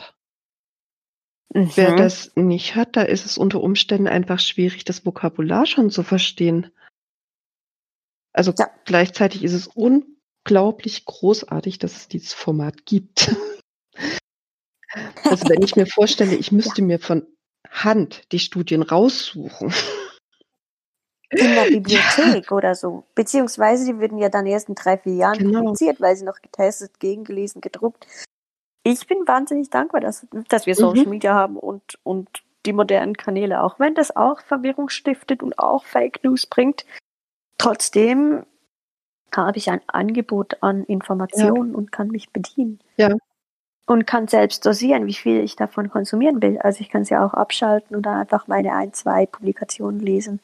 Mhm. 1.54 1.70
Wer 1.74 1.96
das 1.96 2.32
nicht 2.36 2.74
hat, 2.74 2.96
da 2.96 3.02
ist 3.02 3.24
es 3.24 3.38
unter 3.38 3.60
Umständen 3.62 4.08
einfach 4.08 4.40
schwierig, 4.40 4.84
das 4.84 5.06
Vokabular 5.06 5.66
schon 5.66 5.90
zu 5.90 6.02
verstehen. 6.02 6.70
Also 8.32 8.52
ja. 8.58 8.68
gleichzeitig 8.84 9.42
ist 9.42 9.54
es 9.54 9.66
unglaublich 9.66 11.04
großartig, 11.04 11.78
dass 11.78 11.96
es 11.96 12.08
dieses 12.08 12.34
Format 12.34 12.84
gibt. 12.84 13.34
also 15.24 15.48
wenn 15.48 15.62
ich 15.62 15.76
mir 15.76 15.86
vorstelle, 15.92 16.34
ich 16.34 16.52
müsste 16.52 16.82
ja. 16.82 16.86
mir 16.86 16.98
von 16.98 17.26
Hand 17.70 18.22
die 18.32 18.38
Studien 18.38 18.82
raussuchen. 18.82 19.72
In 21.30 21.54
der 21.54 21.64
Bibliothek 21.68 22.50
ja. 22.50 22.56
oder 22.56 22.74
so. 22.74 23.04
Beziehungsweise 23.14 23.84
die 23.84 24.00
würden 24.00 24.18
ja 24.18 24.28
dann 24.28 24.46
erst 24.46 24.68
in 24.68 24.74
drei, 24.74 24.96
vier 24.96 25.14
Jahren 25.14 25.38
genau. 25.38 25.60
publiziert, 25.60 26.00
weil 26.00 26.16
sie 26.16 26.24
noch 26.24 26.40
getestet, 26.40 26.98
gegengelesen, 27.00 27.60
gedruckt. 27.60 28.06
Ich 28.82 29.06
bin 29.06 29.26
wahnsinnig 29.26 29.70
dankbar, 29.70 30.00
dass, 30.00 30.26
dass 30.48 30.66
wir 30.66 30.74
Social 30.74 31.04
mhm. 31.04 31.10
Media 31.10 31.34
haben 31.34 31.56
und, 31.56 31.98
und 32.02 32.28
die 32.64 32.72
modernen 32.72 33.16
Kanäle, 33.16 33.62
auch 33.62 33.78
wenn 33.78 33.94
das 33.94 34.16
auch 34.16 34.40
Verwirrung 34.40 34.88
stiftet 34.88 35.42
und 35.42 35.58
auch 35.58 35.84
Fake 35.84 36.24
News 36.24 36.46
bringt. 36.46 36.86
Trotzdem 37.58 38.44
habe 39.34 39.58
ich 39.58 39.70
ein 39.70 39.80
Angebot 39.88 40.62
an 40.62 40.84
Informationen 40.84 41.72
ja. 41.72 41.76
und 41.76 41.92
kann 41.92 42.08
mich 42.08 42.30
bedienen. 42.30 42.80
Ja. 42.96 43.14
Und 43.86 44.06
kann 44.06 44.28
selbst 44.28 44.64
dosieren, 44.66 45.06
wie 45.06 45.14
viel 45.14 45.40
ich 45.40 45.56
davon 45.56 45.90
konsumieren 45.90 46.42
will. 46.42 46.58
Also 46.58 46.80
ich 46.80 46.90
kann 46.90 47.02
es 47.02 47.10
ja 47.10 47.24
auch 47.24 47.34
abschalten 47.34 47.96
und 47.96 48.02
dann 48.04 48.18
einfach 48.18 48.46
meine 48.46 48.74
ein, 48.74 48.92
zwei 48.92 49.26
Publikationen 49.26 50.00
lesen 50.00 50.40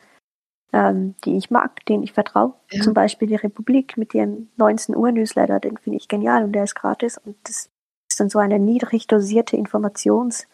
ähm, 0.73 1.15
die 1.25 1.37
ich 1.37 1.51
mag, 1.51 1.85
denen 1.87 2.03
ich 2.03 2.13
vertraue. 2.13 2.55
Ja. 2.71 2.83
Zum 2.83 2.95
Beispiel 2.95 3.29
die 3.29 3.37
Republik 3.37 3.97
mit 3.97 4.15
ihrem 4.15 4.49
19 4.57 4.97
Uhr 4.97 5.13
Newsletter, 5.13 5.61
den 5.61 5.77
finde 5.77 5.99
ich 5.99 6.09
genial 6.09 6.45
und 6.45 6.53
der 6.53 6.65
ist 6.65 6.75
gratis 6.75 7.19
und 7.19 7.37
das 7.45 7.71
ist 8.11 8.21
dann 8.21 8.31
so 8.31 8.39
eine 8.39 8.59
niedrig 8.59 9.07
dosierte 9.07 9.57
Informationswelle, 9.57 10.49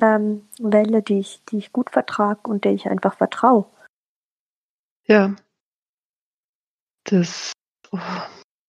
ähm, 0.00 1.04
die 1.04 1.18
ich, 1.18 1.42
die 1.50 1.58
ich 1.58 1.72
gut 1.72 1.90
vertrage 1.90 2.48
und 2.48 2.64
der 2.64 2.72
ich 2.72 2.88
einfach 2.88 3.16
vertraue. 3.16 3.66
Ja. 5.06 5.34
Das 7.04 7.52
oh, 7.90 7.98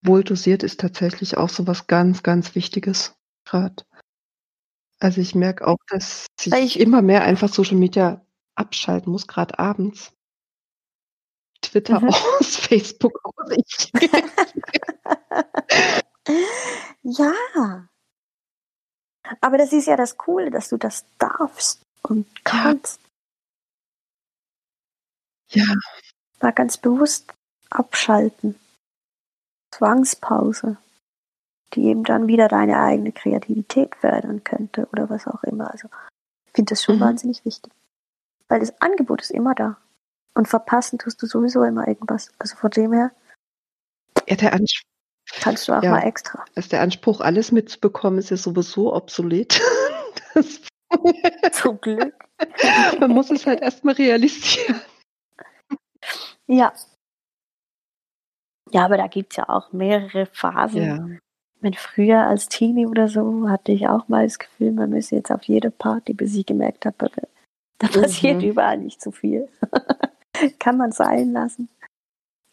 wohl 0.02 0.24
dosiert 0.24 0.62
ist 0.62 0.80
tatsächlich 0.80 1.36
auch 1.36 1.50
so 1.50 1.66
was 1.66 1.86
ganz, 1.86 2.22
ganz 2.22 2.54
Wichtiges 2.54 3.14
gerade. 3.44 3.84
Also 4.98 5.20
ich 5.20 5.34
merke 5.34 5.66
auch, 5.66 5.78
dass 5.88 6.26
ich, 6.40 6.52
ich 6.52 6.80
immer 6.80 7.02
mehr 7.02 7.22
einfach 7.22 7.48
Social 7.48 7.76
Media 7.76 8.24
abschalten 8.54 9.12
muss, 9.12 9.26
gerade 9.26 9.58
abends. 9.58 10.12
Twitter 11.62 12.00
mhm. 12.00 12.08
aus, 12.08 12.56
Facebook 12.56 13.20
aus. 13.24 13.90
Ja. 17.02 17.88
Aber 19.40 19.58
das 19.58 19.72
ist 19.72 19.86
ja 19.86 19.96
das 19.96 20.16
Coole, 20.16 20.50
dass 20.50 20.68
du 20.68 20.76
das 20.76 21.04
darfst 21.18 21.82
und 22.02 22.26
kannst. 22.44 23.00
Ja. 25.50 25.74
Mal 26.40 26.52
ganz 26.52 26.78
bewusst 26.78 27.32
abschalten. 27.70 28.58
Zwangspause, 29.72 30.78
die 31.74 31.84
eben 31.84 32.04
dann 32.04 32.26
wieder 32.26 32.48
deine 32.48 32.80
eigene 32.80 33.12
Kreativität 33.12 33.94
fördern 33.96 34.42
könnte 34.42 34.88
oder 34.92 35.08
was 35.08 35.26
auch 35.26 35.44
immer. 35.44 35.70
Also 35.70 35.88
ich 36.46 36.52
finde 36.52 36.70
das 36.70 36.82
schon 36.82 36.96
mhm. 36.96 37.00
wahnsinnig 37.00 37.44
wichtig. 37.44 37.72
Weil 38.48 38.60
das 38.60 38.80
Angebot 38.80 39.22
ist 39.22 39.30
immer 39.30 39.54
da. 39.54 39.76
Und 40.34 40.48
verpassen 40.48 40.98
tust 40.98 41.20
du 41.22 41.26
sowieso 41.26 41.62
immer 41.64 41.86
irgendwas. 41.88 42.32
Also 42.38 42.56
von 42.56 42.70
dem 42.70 42.92
her. 42.92 43.12
Ja, 44.28 44.36
der 44.36 44.52
Anspruch. 44.52 44.88
Kannst 45.40 45.68
du 45.68 45.72
auch 45.72 45.82
ja, 45.82 45.90
mal 45.90 46.02
extra. 46.02 46.44
Also 46.56 46.68
der 46.70 46.80
Anspruch, 46.80 47.20
alles 47.20 47.52
mitzubekommen, 47.52 48.18
ist 48.18 48.30
ja 48.30 48.36
sowieso 48.36 48.94
obsolet. 48.94 49.60
Das 50.32 50.60
Zum 51.52 51.80
Glück. 51.80 52.14
Man 53.00 53.10
muss 53.10 53.30
es 53.30 53.46
halt 53.46 53.62
erstmal 53.62 53.94
realisieren. 53.94 54.80
Ja. 56.46 56.72
Ja, 58.70 58.84
aber 58.84 58.96
da 58.96 59.08
gibt 59.08 59.32
es 59.32 59.36
ja 59.38 59.48
auch 59.48 59.72
mehrere 59.72 60.26
Phasen. 60.26 60.82
Ja. 60.82 61.08
Wenn 61.60 61.74
früher 61.74 62.26
als 62.26 62.48
Teenie 62.48 62.86
oder 62.86 63.08
so 63.08 63.48
hatte 63.48 63.72
ich 63.72 63.88
auch 63.88 64.08
mal 64.08 64.24
das 64.24 64.38
Gefühl, 64.38 64.72
man 64.72 64.90
müsse 64.90 65.16
jetzt 65.16 65.30
auf 65.30 65.42
jede 65.44 65.70
Party, 65.70 66.14
bis 66.14 66.34
ich 66.34 66.46
gemerkt 66.46 66.86
habe, 66.86 67.10
da 67.78 67.88
passiert 67.88 68.38
mhm. 68.38 68.48
überall 68.48 68.78
nicht 68.78 69.02
so 69.02 69.10
viel. 69.10 69.48
kann 70.58 70.76
man 70.76 70.92
sein 70.92 71.32
lassen. 71.32 71.68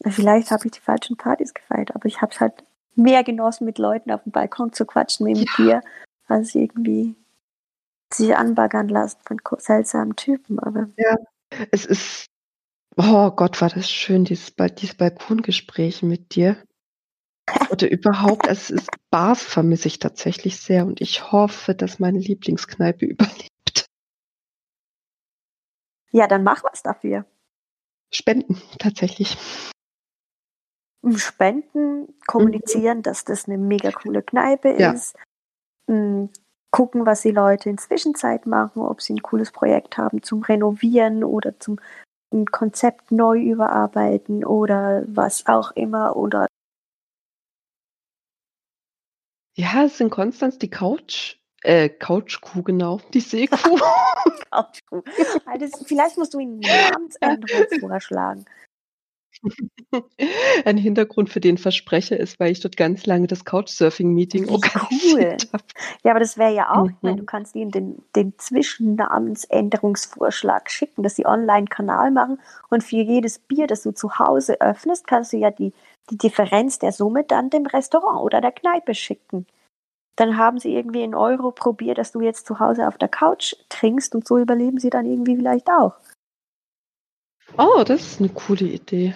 Vielleicht 0.06 0.50
habe 0.50 0.66
ich 0.66 0.72
die 0.72 0.80
falschen 0.80 1.16
Partys 1.16 1.54
gefeiert, 1.54 1.94
aber 1.94 2.06
ich 2.06 2.20
habe 2.22 2.32
es 2.32 2.40
halt 2.40 2.64
mehr 2.94 3.24
genossen, 3.24 3.64
mit 3.64 3.78
Leuten 3.78 4.10
auf 4.10 4.22
dem 4.22 4.32
Balkon 4.32 4.72
zu 4.72 4.86
quatschen 4.86 5.26
wie 5.26 5.34
mit 5.34 5.48
ja. 5.58 5.64
dir, 5.64 5.82
als 6.26 6.54
irgendwie 6.54 7.16
sich 8.12 8.36
anbaggern 8.36 8.88
lassen 8.88 9.18
von 9.24 9.38
seltsamen 9.58 10.16
Typen. 10.16 10.58
Aber 10.58 10.88
ja, 10.96 11.16
es 11.72 11.84
ist, 11.84 12.26
oh 12.96 13.30
Gott, 13.30 13.60
war 13.60 13.70
das 13.70 13.90
schön, 13.90 14.24
dieses, 14.24 14.54
dieses 14.56 14.96
Balkongespräch 14.96 16.02
mit 16.02 16.34
dir. 16.34 16.56
Oder 17.70 17.90
überhaupt, 17.90 18.46
es 18.46 18.70
ist 18.70 18.88
Bars 19.10 19.42
vermisse 19.42 19.88
ich 19.88 19.98
tatsächlich 19.98 20.60
sehr 20.60 20.86
und 20.86 21.00
ich 21.00 21.32
hoffe, 21.32 21.74
dass 21.74 21.98
meine 21.98 22.18
Lieblingskneipe 22.18 23.04
überlebt. 23.06 23.86
Ja, 26.10 26.26
dann 26.26 26.42
mach 26.42 26.64
was 26.64 26.82
dafür. 26.82 27.26
Spenden, 28.12 28.60
tatsächlich. 28.78 29.36
Spenden, 31.16 32.14
kommunizieren, 32.26 32.98
mhm. 32.98 33.02
dass 33.02 33.24
das 33.24 33.46
eine 33.46 33.58
mega 33.58 33.90
coole 33.92 34.22
Kneipe 34.22 34.76
ja. 34.78 34.92
ist. 34.92 35.16
Hm, 35.88 36.30
gucken, 36.70 37.06
was 37.06 37.22
die 37.22 37.30
Leute 37.30 37.70
in 37.70 37.78
Zwischenzeit 37.78 38.46
machen, 38.46 38.82
ob 38.82 39.00
sie 39.00 39.14
ein 39.14 39.22
cooles 39.22 39.52
Projekt 39.52 39.96
haben 39.96 40.22
zum 40.22 40.42
Renovieren 40.42 41.24
oder 41.24 41.58
zum 41.58 41.78
Konzept 42.50 43.10
neu 43.10 43.40
überarbeiten 43.40 44.44
oder 44.44 45.02
was 45.06 45.46
auch 45.46 45.70
immer 45.72 46.14
oder 46.16 46.46
ja, 49.54 49.84
es 49.84 49.98
sind 49.98 50.10
Konstanz 50.10 50.58
die 50.58 50.70
Couch 50.70 51.37
äh, 51.62 51.88
Couchkuh, 51.88 52.62
genau. 52.62 53.00
Die 53.14 53.20
Seekuh. 53.20 53.56
Couchkuh. 54.50 55.02
Also, 55.46 55.84
vielleicht 55.84 56.18
musst 56.18 56.34
du 56.34 56.40
ihn 56.40 56.60
Namensänderung 56.60 57.80
vorschlagen. 57.80 58.44
Ein 60.64 60.76
Hintergrund 60.76 61.30
für 61.30 61.40
den 61.40 61.58
Versprecher 61.58 62.18
ist, 62.18 62.40
weil 62.40 62.50
ich 62.50 62.58
dort 62.60 62.76
ganz 62.76 63.06
lange 63.06 63.28
das 63.28 63.44
Couchsurfing-Meeting 63.44 64.48
organisiert 64.48 65.44
cool. 65.44 65.52
habe. 65.52 65.64
Ja, 66.02 66.10
aber 66.10 66.18
das 66.20 66.38
wäre 66.38 66.54
ja 66.54 66.74
auch, 66.74 66.88
mhm. 67.02 67.18
du 67.18 67.24
kannst 67.24 67.54
ihnen 67.54 67.70
den, 67.70 68.02
den 68.16 68.36
Zwischennamensänderungsvorschlag 68.36 70.68
schicken, 70.70 71.04
dass 71.04 71.14
sie 71.16 71.26
online-Kanal 71.26 72.10
machen 72.10 72.40
und 72.68 72.82
für 72.82 72.96
jedes 72.96 73.38
Bier, 73.38 73.68
das 73.68 73.82
du 73.82 73.92
zu 73.92 74.18
Hause 74.18 74.60
öffnest, 74.60 75.06
kannst 75.06 75.32
du 75.32 75.36
ja 75.36 75.52
die, 75.52 75.72
die 76.10 76.18
Differenz 76.18 76.80
der 76.80 76.92
Summe 76.92 77.22
dann 77.22 77.50
dem 77.50 77.66
Restaurant 77.66 78.20
oder 78.20 78.40
der 78.40 78.52
Kneipe 78.52 78.94
schicken. 78.94 79.46
Dann 80.18 80.36
haben 80.36 80.58
sie 80.58 80.74
irgendwie 80.74 81.04
einen 81.04 81.14
Euro 81.14 81.52
probiert, 81.52 81.96
dass 81.96 82.10
du 82.10 82.20
jetzt 82.20 82.44
zu 82.46 82.58
Hause 82.58 82.88
auf 82.88 82.98
der 82.98 83.08
Couch 83.08 83.54
trinkst 83.68 84.16
und 84.16 84.26
so 84.26 84.38
überleben 84.38 84.78
sie 84.78 84.90
dann 84.90 85.06
irgendwie 85.06 85.36
vielleicht 85.36 85.68
auch. 85.70 85.94
Oh, 87.56 87.84
das 87.86 88.00
ist 88.00 88.20
eine 88.20 88.28
coole 88.30 88.66
Idee. 88.66 89.14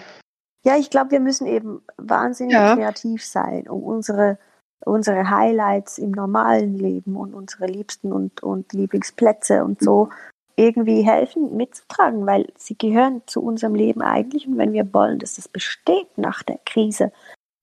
Ja, 0.63 0.77
ich 0.77 0.89
glaube, 0.89 1.11
wir 1.11 1.19
müssen 1.19 1.45
eben 1.45 1.81
wahnsinnig 1.97 2.53
ja. 2.53 2.75
kreativ 2.75 3.25
sein, 3.25 3.67
um 3.67 3.83
unsere, 3.83 4.39
unsere 4.85 5.29
Highlights 5.29 5.97
im 5.97 6.11
normalen 6.11 6.77
Leben 6.77 7.17
und 7.17 7.33
unsere 7.33 7.65
Liebsten 7.65 8.13
und, 8.13 8.41
und 8.41 8.71
Lieblingsplätze 8.71 9.65
und 9.65 9.81
so 9.81 10.09
irgendwie 10.55 11.01
helfen 11.01 11.57
mitzutragen, 11.57 12.25
weil 12.25 12.47
sie 12.55 12.77
gehören 12.77 13.23
zu 13.25 13.43
unserem 13.43 13.75
Leben 13.75 14.01
eigentlich. 14.01 14.47
Und 14.47 14.57
wenn 14.57 14.71
wir 14.71 14.93
wollen, 14.93 15.19
dass 15.19 15.35
das 15.35 15.49
besteht 15.49 16.17
nach 16.17 16.43
der 16.43 16.59
Krise, 16.65 17.11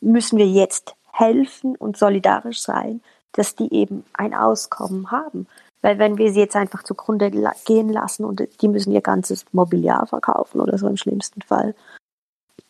müssen 0.03 0.39
wir 0.39 0.47
jetzt 0.47 0.95
helfen 1.11 1.75
und 1.77 1.97
solidarisch 1.97 2.61
sein, 2.61 3.01
dass 3.33 3.55
die 3.55 3.73
eben 3.73 4.05
ein 4.13 4.35
Auskommen 4.35 5.11
haben. 5.11 5.47
Weil 5.83 5.99
wenn 5.99 6.19
wir 6.19 6.33
sie 6.33 6.41
jetzt 6.41 6.57
einfach 6.57 6.83
zugrunde 6.83 7.31
gehen 7.65 7.89
lassen 7.89 8.25
und 8.25 8.43
die 8.61 8.69
müssen 8.69 8.93
ihr 8.93 9.01
ganzes 9.01 9.47
Mobiliar 9.53 10.07
verkaufen 10.07 10.61
oder 10.61 10.77
so 10.77 10.87
im 10.87 10.97
schlimmsten 10.97 11.43
Fall, 11.43 11.75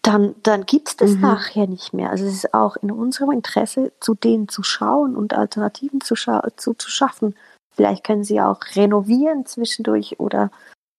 dann, 0.03 0.35
dann 0.43 0.65
gibt 0.65 0.89
es 0.89 0.97
das 0.97 1.11
mhm. 1.13 1.21
nachher 1.21 1.67
nicht 1.67 1.93
mehr. 1.93 2.11
Also 2.11 2.25
es 2.25 2.35
ist 2.35 2.55
auch 2.55 2.77
in 2.77 2.91
unserem 2.91 3.33
Interesse, 3.33 3.93
zu 4.01 4.15
denen 4.15 4.49
zu 4.49 4.63
schauen 4.63 5.17
und 5.17 5.35
Alternativen 5.35 6.01
zu, 6.01 6.15
zu, 6.15 6.75
zu 6.75 6.91
schaffen. 6.91 7.35
Vielleicht 7.73 8.05
können 8.05 8.25
sie 8.25 8.41
auch 8.41 8.61
renovieren 8.75 9.45
zwischendurch 9.45 10.19
oder, 10.19 10.51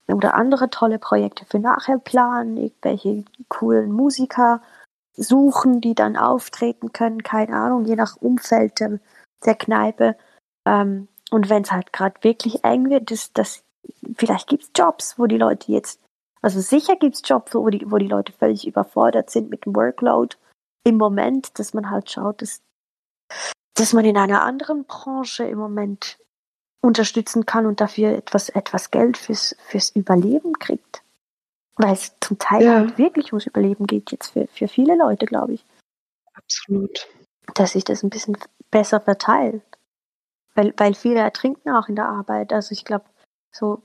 oder 0.08 0.36
andere 0.36 0.70
tolle 0.70 1.00
Projekte 1.00 1.46
für 1.46 1.60
nachher 1.60 1.98
planen, 1.98 2.58
irgendwelche 2.58 3.24
coolen 3.48 3.92
Musiker 3.92 4.62
suchen, 5.16 5.82
die 5.82 5.96
dann 5.96 6.16
auftreten 6.16 6.94
können, 6.94 7.24
keine 7.24 7.56
Ahnung, 7.56 7.86
je 7.86 7.96
nach 7.96 8.18
Umfeld 8.18 8.80
der, 8.80 9.00
der 9.46 9.56
Kneipe. 9.56 10.16
Ähm, 10.66 11.08
und 11.32 11.50
wenn 11.50 11.64
es 11.64 11.72
halt 11.72 11.94
gerade 11.94 12.16
wirklich 12.22 12.64
eng 12.64 12.90
wird, 12.90 13.12
das, 13.12 13.32
das, 13.34 13.64
vielleicht 14.18 14.48
gibt 14.48 14.64
es 14.64 14.72
Jobs, 14.76 15.18
wo 15.18 15.28
die 15.28 15.38
Leute 15.38 15.72
jetzt 15.72 16.02
also 16.42 16.60
sicher 16.60 16.96
gibt 16.96 17.16
es 17.16 17.22
Jobs, 17.24 17.54
wo 17.54 17.70
die, 17.70 17.90
wo 17.90 17.98
die 17.98 18.08
Leute 18.08 18.34
völlig 18.34 18.66
überfordert 18.68 19.30
sind 19.30 19.50
mit 19.50 19.66
dem 19.66 19.76
Workload 19.76 20.36
im 20.84 20.98
Moment, 20.98 21.60
dass 21.60 21.74
man 21.74 21.92
halt 21.92 22.10
schaut, 22.10 22.42
dass, 22.42 22.62
dass 23.76 23.94
man 23.94 24.06
in 24.06 24.18
einer 24.18 24.42
anderen 24.42 24.86
Branche 24.86 25.44
im 25.44 25.60
Moment 25.60 26.18
unterstützen 26.84 27.46
kann 27.46 27.68
und 27.68 27.80
dafür 27.80 28.10
etwas, 28.18 28.50
etwas 28.50 28.90
Geld 28.90 29.18
fürs, 29.18 29.56
fürs 29.68 29.92
Überleben 29.92 30.58
kriegt. 30.58 31.04
Weil 31.76 31.94
es 31.94 32.16
zum 32.20 32.40
Teil 32.40 32.64
ja. 32.64 32.74
halt 32.74 32.98
wirklich 32.98 33.32
ums 33.32 33.46
Überleben 33.46 33.86
geht, 33.86 34.12
jetzt 34.12 34.30
für, 34.30 34.48
für 34.48 34.68
viele 34.68 34.96
Leute, 34.96 35.28
glaube 35.28 35.54
ich. 35.54 35.66
Absolut. 36.34 37.08
Dass 37.54 37.74
sich 37.74 37.84
das 37.84 38.02
ein 38.02 38.10
bisschen 38.10 38.36
besser 38.72 39.00
verteilt. 39.00 39.62
Weil, 40.56 40.74
weil 40.78 40.94
viele 40.94 41.20
ertrinken 41.20 41.70
auch 41.70 41.88
in 41.88 41.96
der 41.96 42.08
Arbeit. 42.08 42.52
Also 42.52 42.74
ich 42.74 42.84
glaube, 42.84 43.06
so 43.52 43.82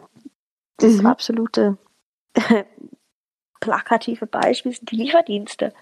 das 0.78 0.94
mhm. 0.94 1.06
absolute 1.06 1.78
plakative 3.60 4.26
Beispiel 4.26 4.72
sind 4.72 4.90
die 4.90 4.96
Lieferdienste. 4.96 5.72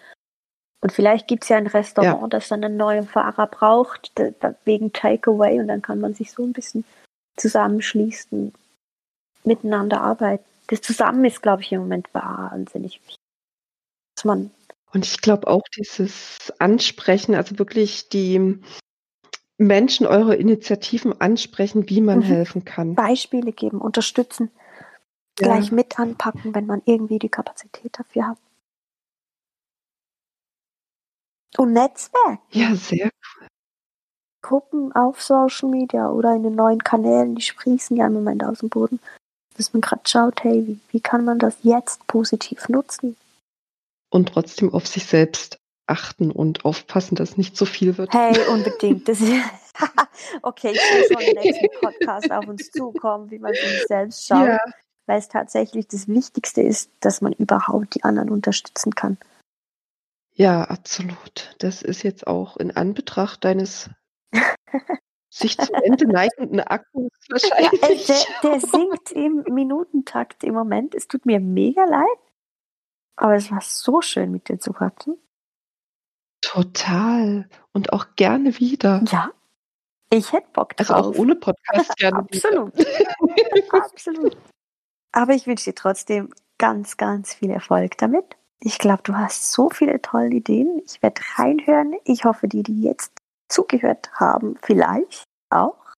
Und 0.80 0.92
vielleicht 0.92 1.28
gibt 1.28 1.44
es 1.44 1.48
ja 1.48 1.56
ein 1.56 1.66
Restaurant, 1.66 2.20
ja. 2.20 2.28
das 2.28 2.48
dann 2.48 2.62
einen 2.62 2.76
neuen 2.76 3.06
Fahrer 3.06 3.46
braucht, 3.46 4.12
wegen 4.64 4.92
Takeaway, 4.92 5.58
und 5.58 5.68
dann 5.68 5.80
kann 5.80 5.98
man 5.98 6.12
sich 6.12 6.30
so 6.30 6.42
ein 6.44 6.52
bisschen 6.52 6.84
zusammenschließen, 7.36 8.52
miteinander 9.44 10.02
arbeiten. 10.02 10.44
Das 10.66 10.82
Zusammen 10.82 11.24
ist, 11.24 11.40
glaube 11.40 11.62
ich, 11.62 11.72
im 11.72 11.80
Moment 11.80 12.12
wahnsinnig 12.12 13.00
wichtig. 13.00 13.16
Dass 14.16 14.24
man 14.26 14.50
und 14.92 15.04
ich 15.04 15.20
glaube 15.20 15.48
auch 15.48 15.64
dieses 15.76 16.52
Ansprechen, 16.60 17.34
also 17.34 17.58
wirklich 17.58 18.08
die 18.10 18.60
Menschen 19.56 20.06
eure 20.06 20.34
Initiativen 20.34 21.20
ansprechen, 21.20 21.88
wie 21.88 22.00
man 22.00 22.18
mhm. 22.18 22.22
helfen 22.22 22.64
kann. 22.64 22.94
Beispiele 22.94 23.52
geben, 23.52 23.80
unterstützen 23.80 24.50
ja. 25.38 25.48
gleich 25.48 25.72
mit 25.72 25.98
anpacken, 25.98 26.54
wenn 26.54 26.66
man 26.66 26.82
irgendwie 26.84 27.18
die 27.18 27.28
Kapazität 27.28 27.98
dafür 27.98 28.28
hat. 28.28 28.38
Und 31.56 31.72
Netzwerk. 31.72 32.40
Ja, 32.50 32.74
sehr 32.74 33.10
cool. 33.40 33.48
Gruppen 34.42 34.92
auf 34.92 35.22
Social 35.22 35.70
Media 35.70 36.10
oder 36.10 36.34
in 36.34 36.42
den 36.42 36.54
neuen 36.54 36.82
Kanälen, 36.82 37.34
die 37.34 37.42
sprießen 37.42 37.96
ja 37.96 38.06
im 38.06 38.12
Moment 38.12 38.44
aus 38.44 38.58
dem 38.58 38.68
Boden. 38.68 39.00
Dass 39.56 39.72
man 39.72 39.80
gerade 39.80 40.02
schaut, 40.04 40.42
hey, 40.42 40.66
wie, 40.66 40.80
wie 40.90 41.00
kann 41.00 41.24
man 41.24 41.38
das 41.38 41.56
jetzt 41.62 42.04
positiv 42.08 42.68
nutzen? 42.68 43.16
Und 44.10 44.30
trotzdem 44.30 44.74
auf 44.74 44.86
sich 44.86 45.06
selbst 45.06 45.58
achten 45.86 46.30
und 46.30 46.64
aufpassen, 46.64 47.14
dass 47.14 47.36
nicht 47.36 47.56
zu 47.56 47.66
viel 47.66 47.98
wird. 47.98 48.12
Hey, 48.12 48.36
unbedingt. 48.48 49.08
Das 49.08 49.20
ist, 49.20 49.32
okay, 50.42 50.72
ich 50.72 50.80
sehe 50.80 51.04
schon 51.12 51.24
den 51.24 51.42
nächsten 51.42 51.80
Podcast 51.80 52.30
auf 52.30 52.46
uns 52.46 52.70
zukommen, 52.70 53.30
wie 53.30 53.38
man 53.38 53.52
sich 53.54 53.84
selbst 53.86 54.26
schaut. 54.26 54.48
Ja 54.48 54.60
weil 55.06 55.18
es 55.18 55.28
tatsächlich 55.28 55.88
das 55.88 56.08
Wichtigste 56.08 56.62
ist, 56.62 56.90
dass 57.00 57.20
man 57.20 57.32
überhaupt 57.32 57.94
die 57.94 58.04
anderen 58.04 58.30
unterstützen 58.30 58.94
kann. 58.94 59.18
Ja, 60.34 60.64
absolut. 60.64 61.54
Das 61.58 61.82
ist 61.82 62.02
jetzt 62.02 62.26
auch 62.26 62.56
in 62.56 62.74
Anbetracht 62.74 63.44
deines 63.44 63.90
sich 65.30 65.56
zum 65.58 65.74
Ende 65.74 66.06
neigenden 66.06 66.60
Akkus 66.60 67.10
wahrscheinlich. 67.28 68.08
Ja, 68.08 68.16
der, 68.42 68.50
der 68.50 68.60
singt 68.60 69.12
im 69.12 69.44
Minutentakt 69.54 70.42
im 70.42 70.54
Moment. 70.54 70.94
Es 70.94 71.06
tut 71.06 71.26
mir 71.26 71.38
mega 71.38 71.84
leid. 71.84 72.08
Aber 73.16 73.36
es 73.36 73.50
war 73.52 73.60
so 73.60 74.00
schön, 74.00 74.32
mit 74.32 74.48
dir 74.48 74.58
zu 74.58 74.72
quatschen. 74.72 75.16
Total. 76.44 77.48
Und 77.72 77.92
auch 77.92 78.06
gerne 78.16 78.58
wieder. 78.58 79.02
Ja. 79.10 79.30
Ich 80.10 80.32
hätte 80.32 80.46
Bock 80.52 80.76
drauf. 80.76 80.90
Also 80.90 81.10
auch 81.10 81.18
ohne 81.18 81.34
Podcast 81.34 81.96
gerne. 81.96 82.18
Absolut. 82.18 82.72
Absolut. 83.72 84.36
Aber 85.12 85.32
ich 85.32 85.46
wünsche 85.46 85.64
dir 85.70 85.74
trotzdem 85.74 86.32
ganz, 86.58 86.96
ganz 86.96 87.34
viel 87.34 87.50
Erfolg 87.50 87.96
damit. 87.98 88.36
Ich 88.60 88.78
glaube, 88.78 89.02
du 89.04 89.16
hast 89.16 89.52
so 89.52 89.70
viele 89.70 90.00
tolle 90.02 90.30
Ideen. 90.30 90.82
Ich 90.84 91.02
werde 91.02 91.20
reinhören. 91.36 91.94
Ich 92.04 92.24
hoffe, 92.24 92.46
die, 92.46 92.62
die 92.62 92.82
jetzt 92.82 93.12
zugehört 93.48 94.10
haben, 94.14 94.56
vielleicht 94.62 95.24
auch. 95.50 95.92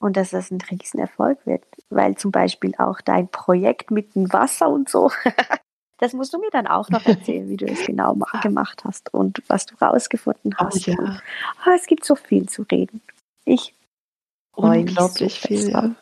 Und 0.00 0.16
dass 0.16 0.30
das 0.30 0.50
ein 0.50 0.60
Riesenerfolg 0.60 1.44
wird. 1.46 1.64
Weil 1.90 2.16
zum 2.16 2.30
Beispiel 2.30 2.74
auch 2.78 3.00
dein 3.00 3.28
Projekt 3.28 3.90
mit 3.90 4.14
dem 4.14 4.32
Wasser 4.32 4.68
und 4.68 4.88
so, 4.88 5.10
das 5.98 6.12
musst 6.12 6.32
du 6.32 6.38
mir 6.38 6.50
dann 6.50 6.66
auch 6.66 6.88
noch 6.90 7.04
erzählen, 7.06 7.48
wie 7.48 7.56
du 7.56 7.66
es 7.66 7.84
genau 7.84 8.14
gemacht 8.42 8.84
hast 8.84 9.12
und 9.12 9.42
was 9.48 9.66
du 9.66 9.74
rausgefunden 9.76 10.56
hast. 10.56 10.88
Oh, 10.88 10.92
ja. 10.92 10.98
und, 10.98 11.22
oh, 11.66 11.70
es 11.74 11.86
gibt 11.86 12.04
so 12.04 12.14
viel 12.14 12.48
zu 12.48 12.62
reden. 12.62 13.02
Ich 13.44 13.74
freue 14.54 14.82
mich 14.82 14.90
Unglaublich 14.90 15.40
so 15.40 15.48
viel. 15.48 15.70
Ja. 15.70 15.94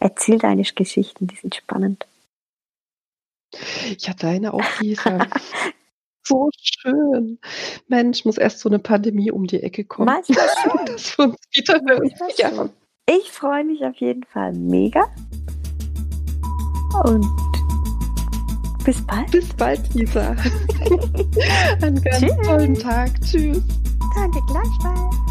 Erzähl 0.00 0.38
deine 0.38 0.62
Geschichten, 0.62 1.26
die 1.28 1.36
sind 1.36 1.54
spannend. 1.54 2.06
Ja, 3.98 4.12
deine 4.14 4.52
auch, 4.52 4.80
Lisa. 4.80 5.26
so 6.24 6.50
schön. 6.60 7.38
Mensch, 7.86 8.24
muss 8.24 8.38
erst 8.38 8.60
so 8.60 8.68
eine 8.68 8.78
Pandemie 8.78 9.30
um 9.30 9.46
die 9.46 9.62
Ecke 9.62 9.84
kommen. 9.84 10.06
Manchmal 10.06 10.48
schon. 10.62 10.86
dass 10.86 11.16
wir 11.16 11.26
uns 11.26 11.38
wieder 11.52 11.80
hören. 11.86 12.10
Ja. 12.36 12.68
Ich 13.06 13.30
freue 13.30 13.64
mich 13.64 13.84
auf 13.84 13.96
jeden 13.96 14.24
Fall 14.24 14.52
mega. 14.52 15.04
Und 17.04 17.47
bis 18.88 19.02
bald. 19.02 19.30
Bis 19.30 19.48
bald, 19.52 19.94
Lisa. 19.94 20.30
Einen 21.82 22.02
ganz 22.02 22.20
Tschüss. 22.20 22.36
tollen 22.42 22.74
Tag. 22.74 23.10
Tschüss. 23.20 23.62
Danke 24.14 24.40
gleichfalls. 24.46 25.27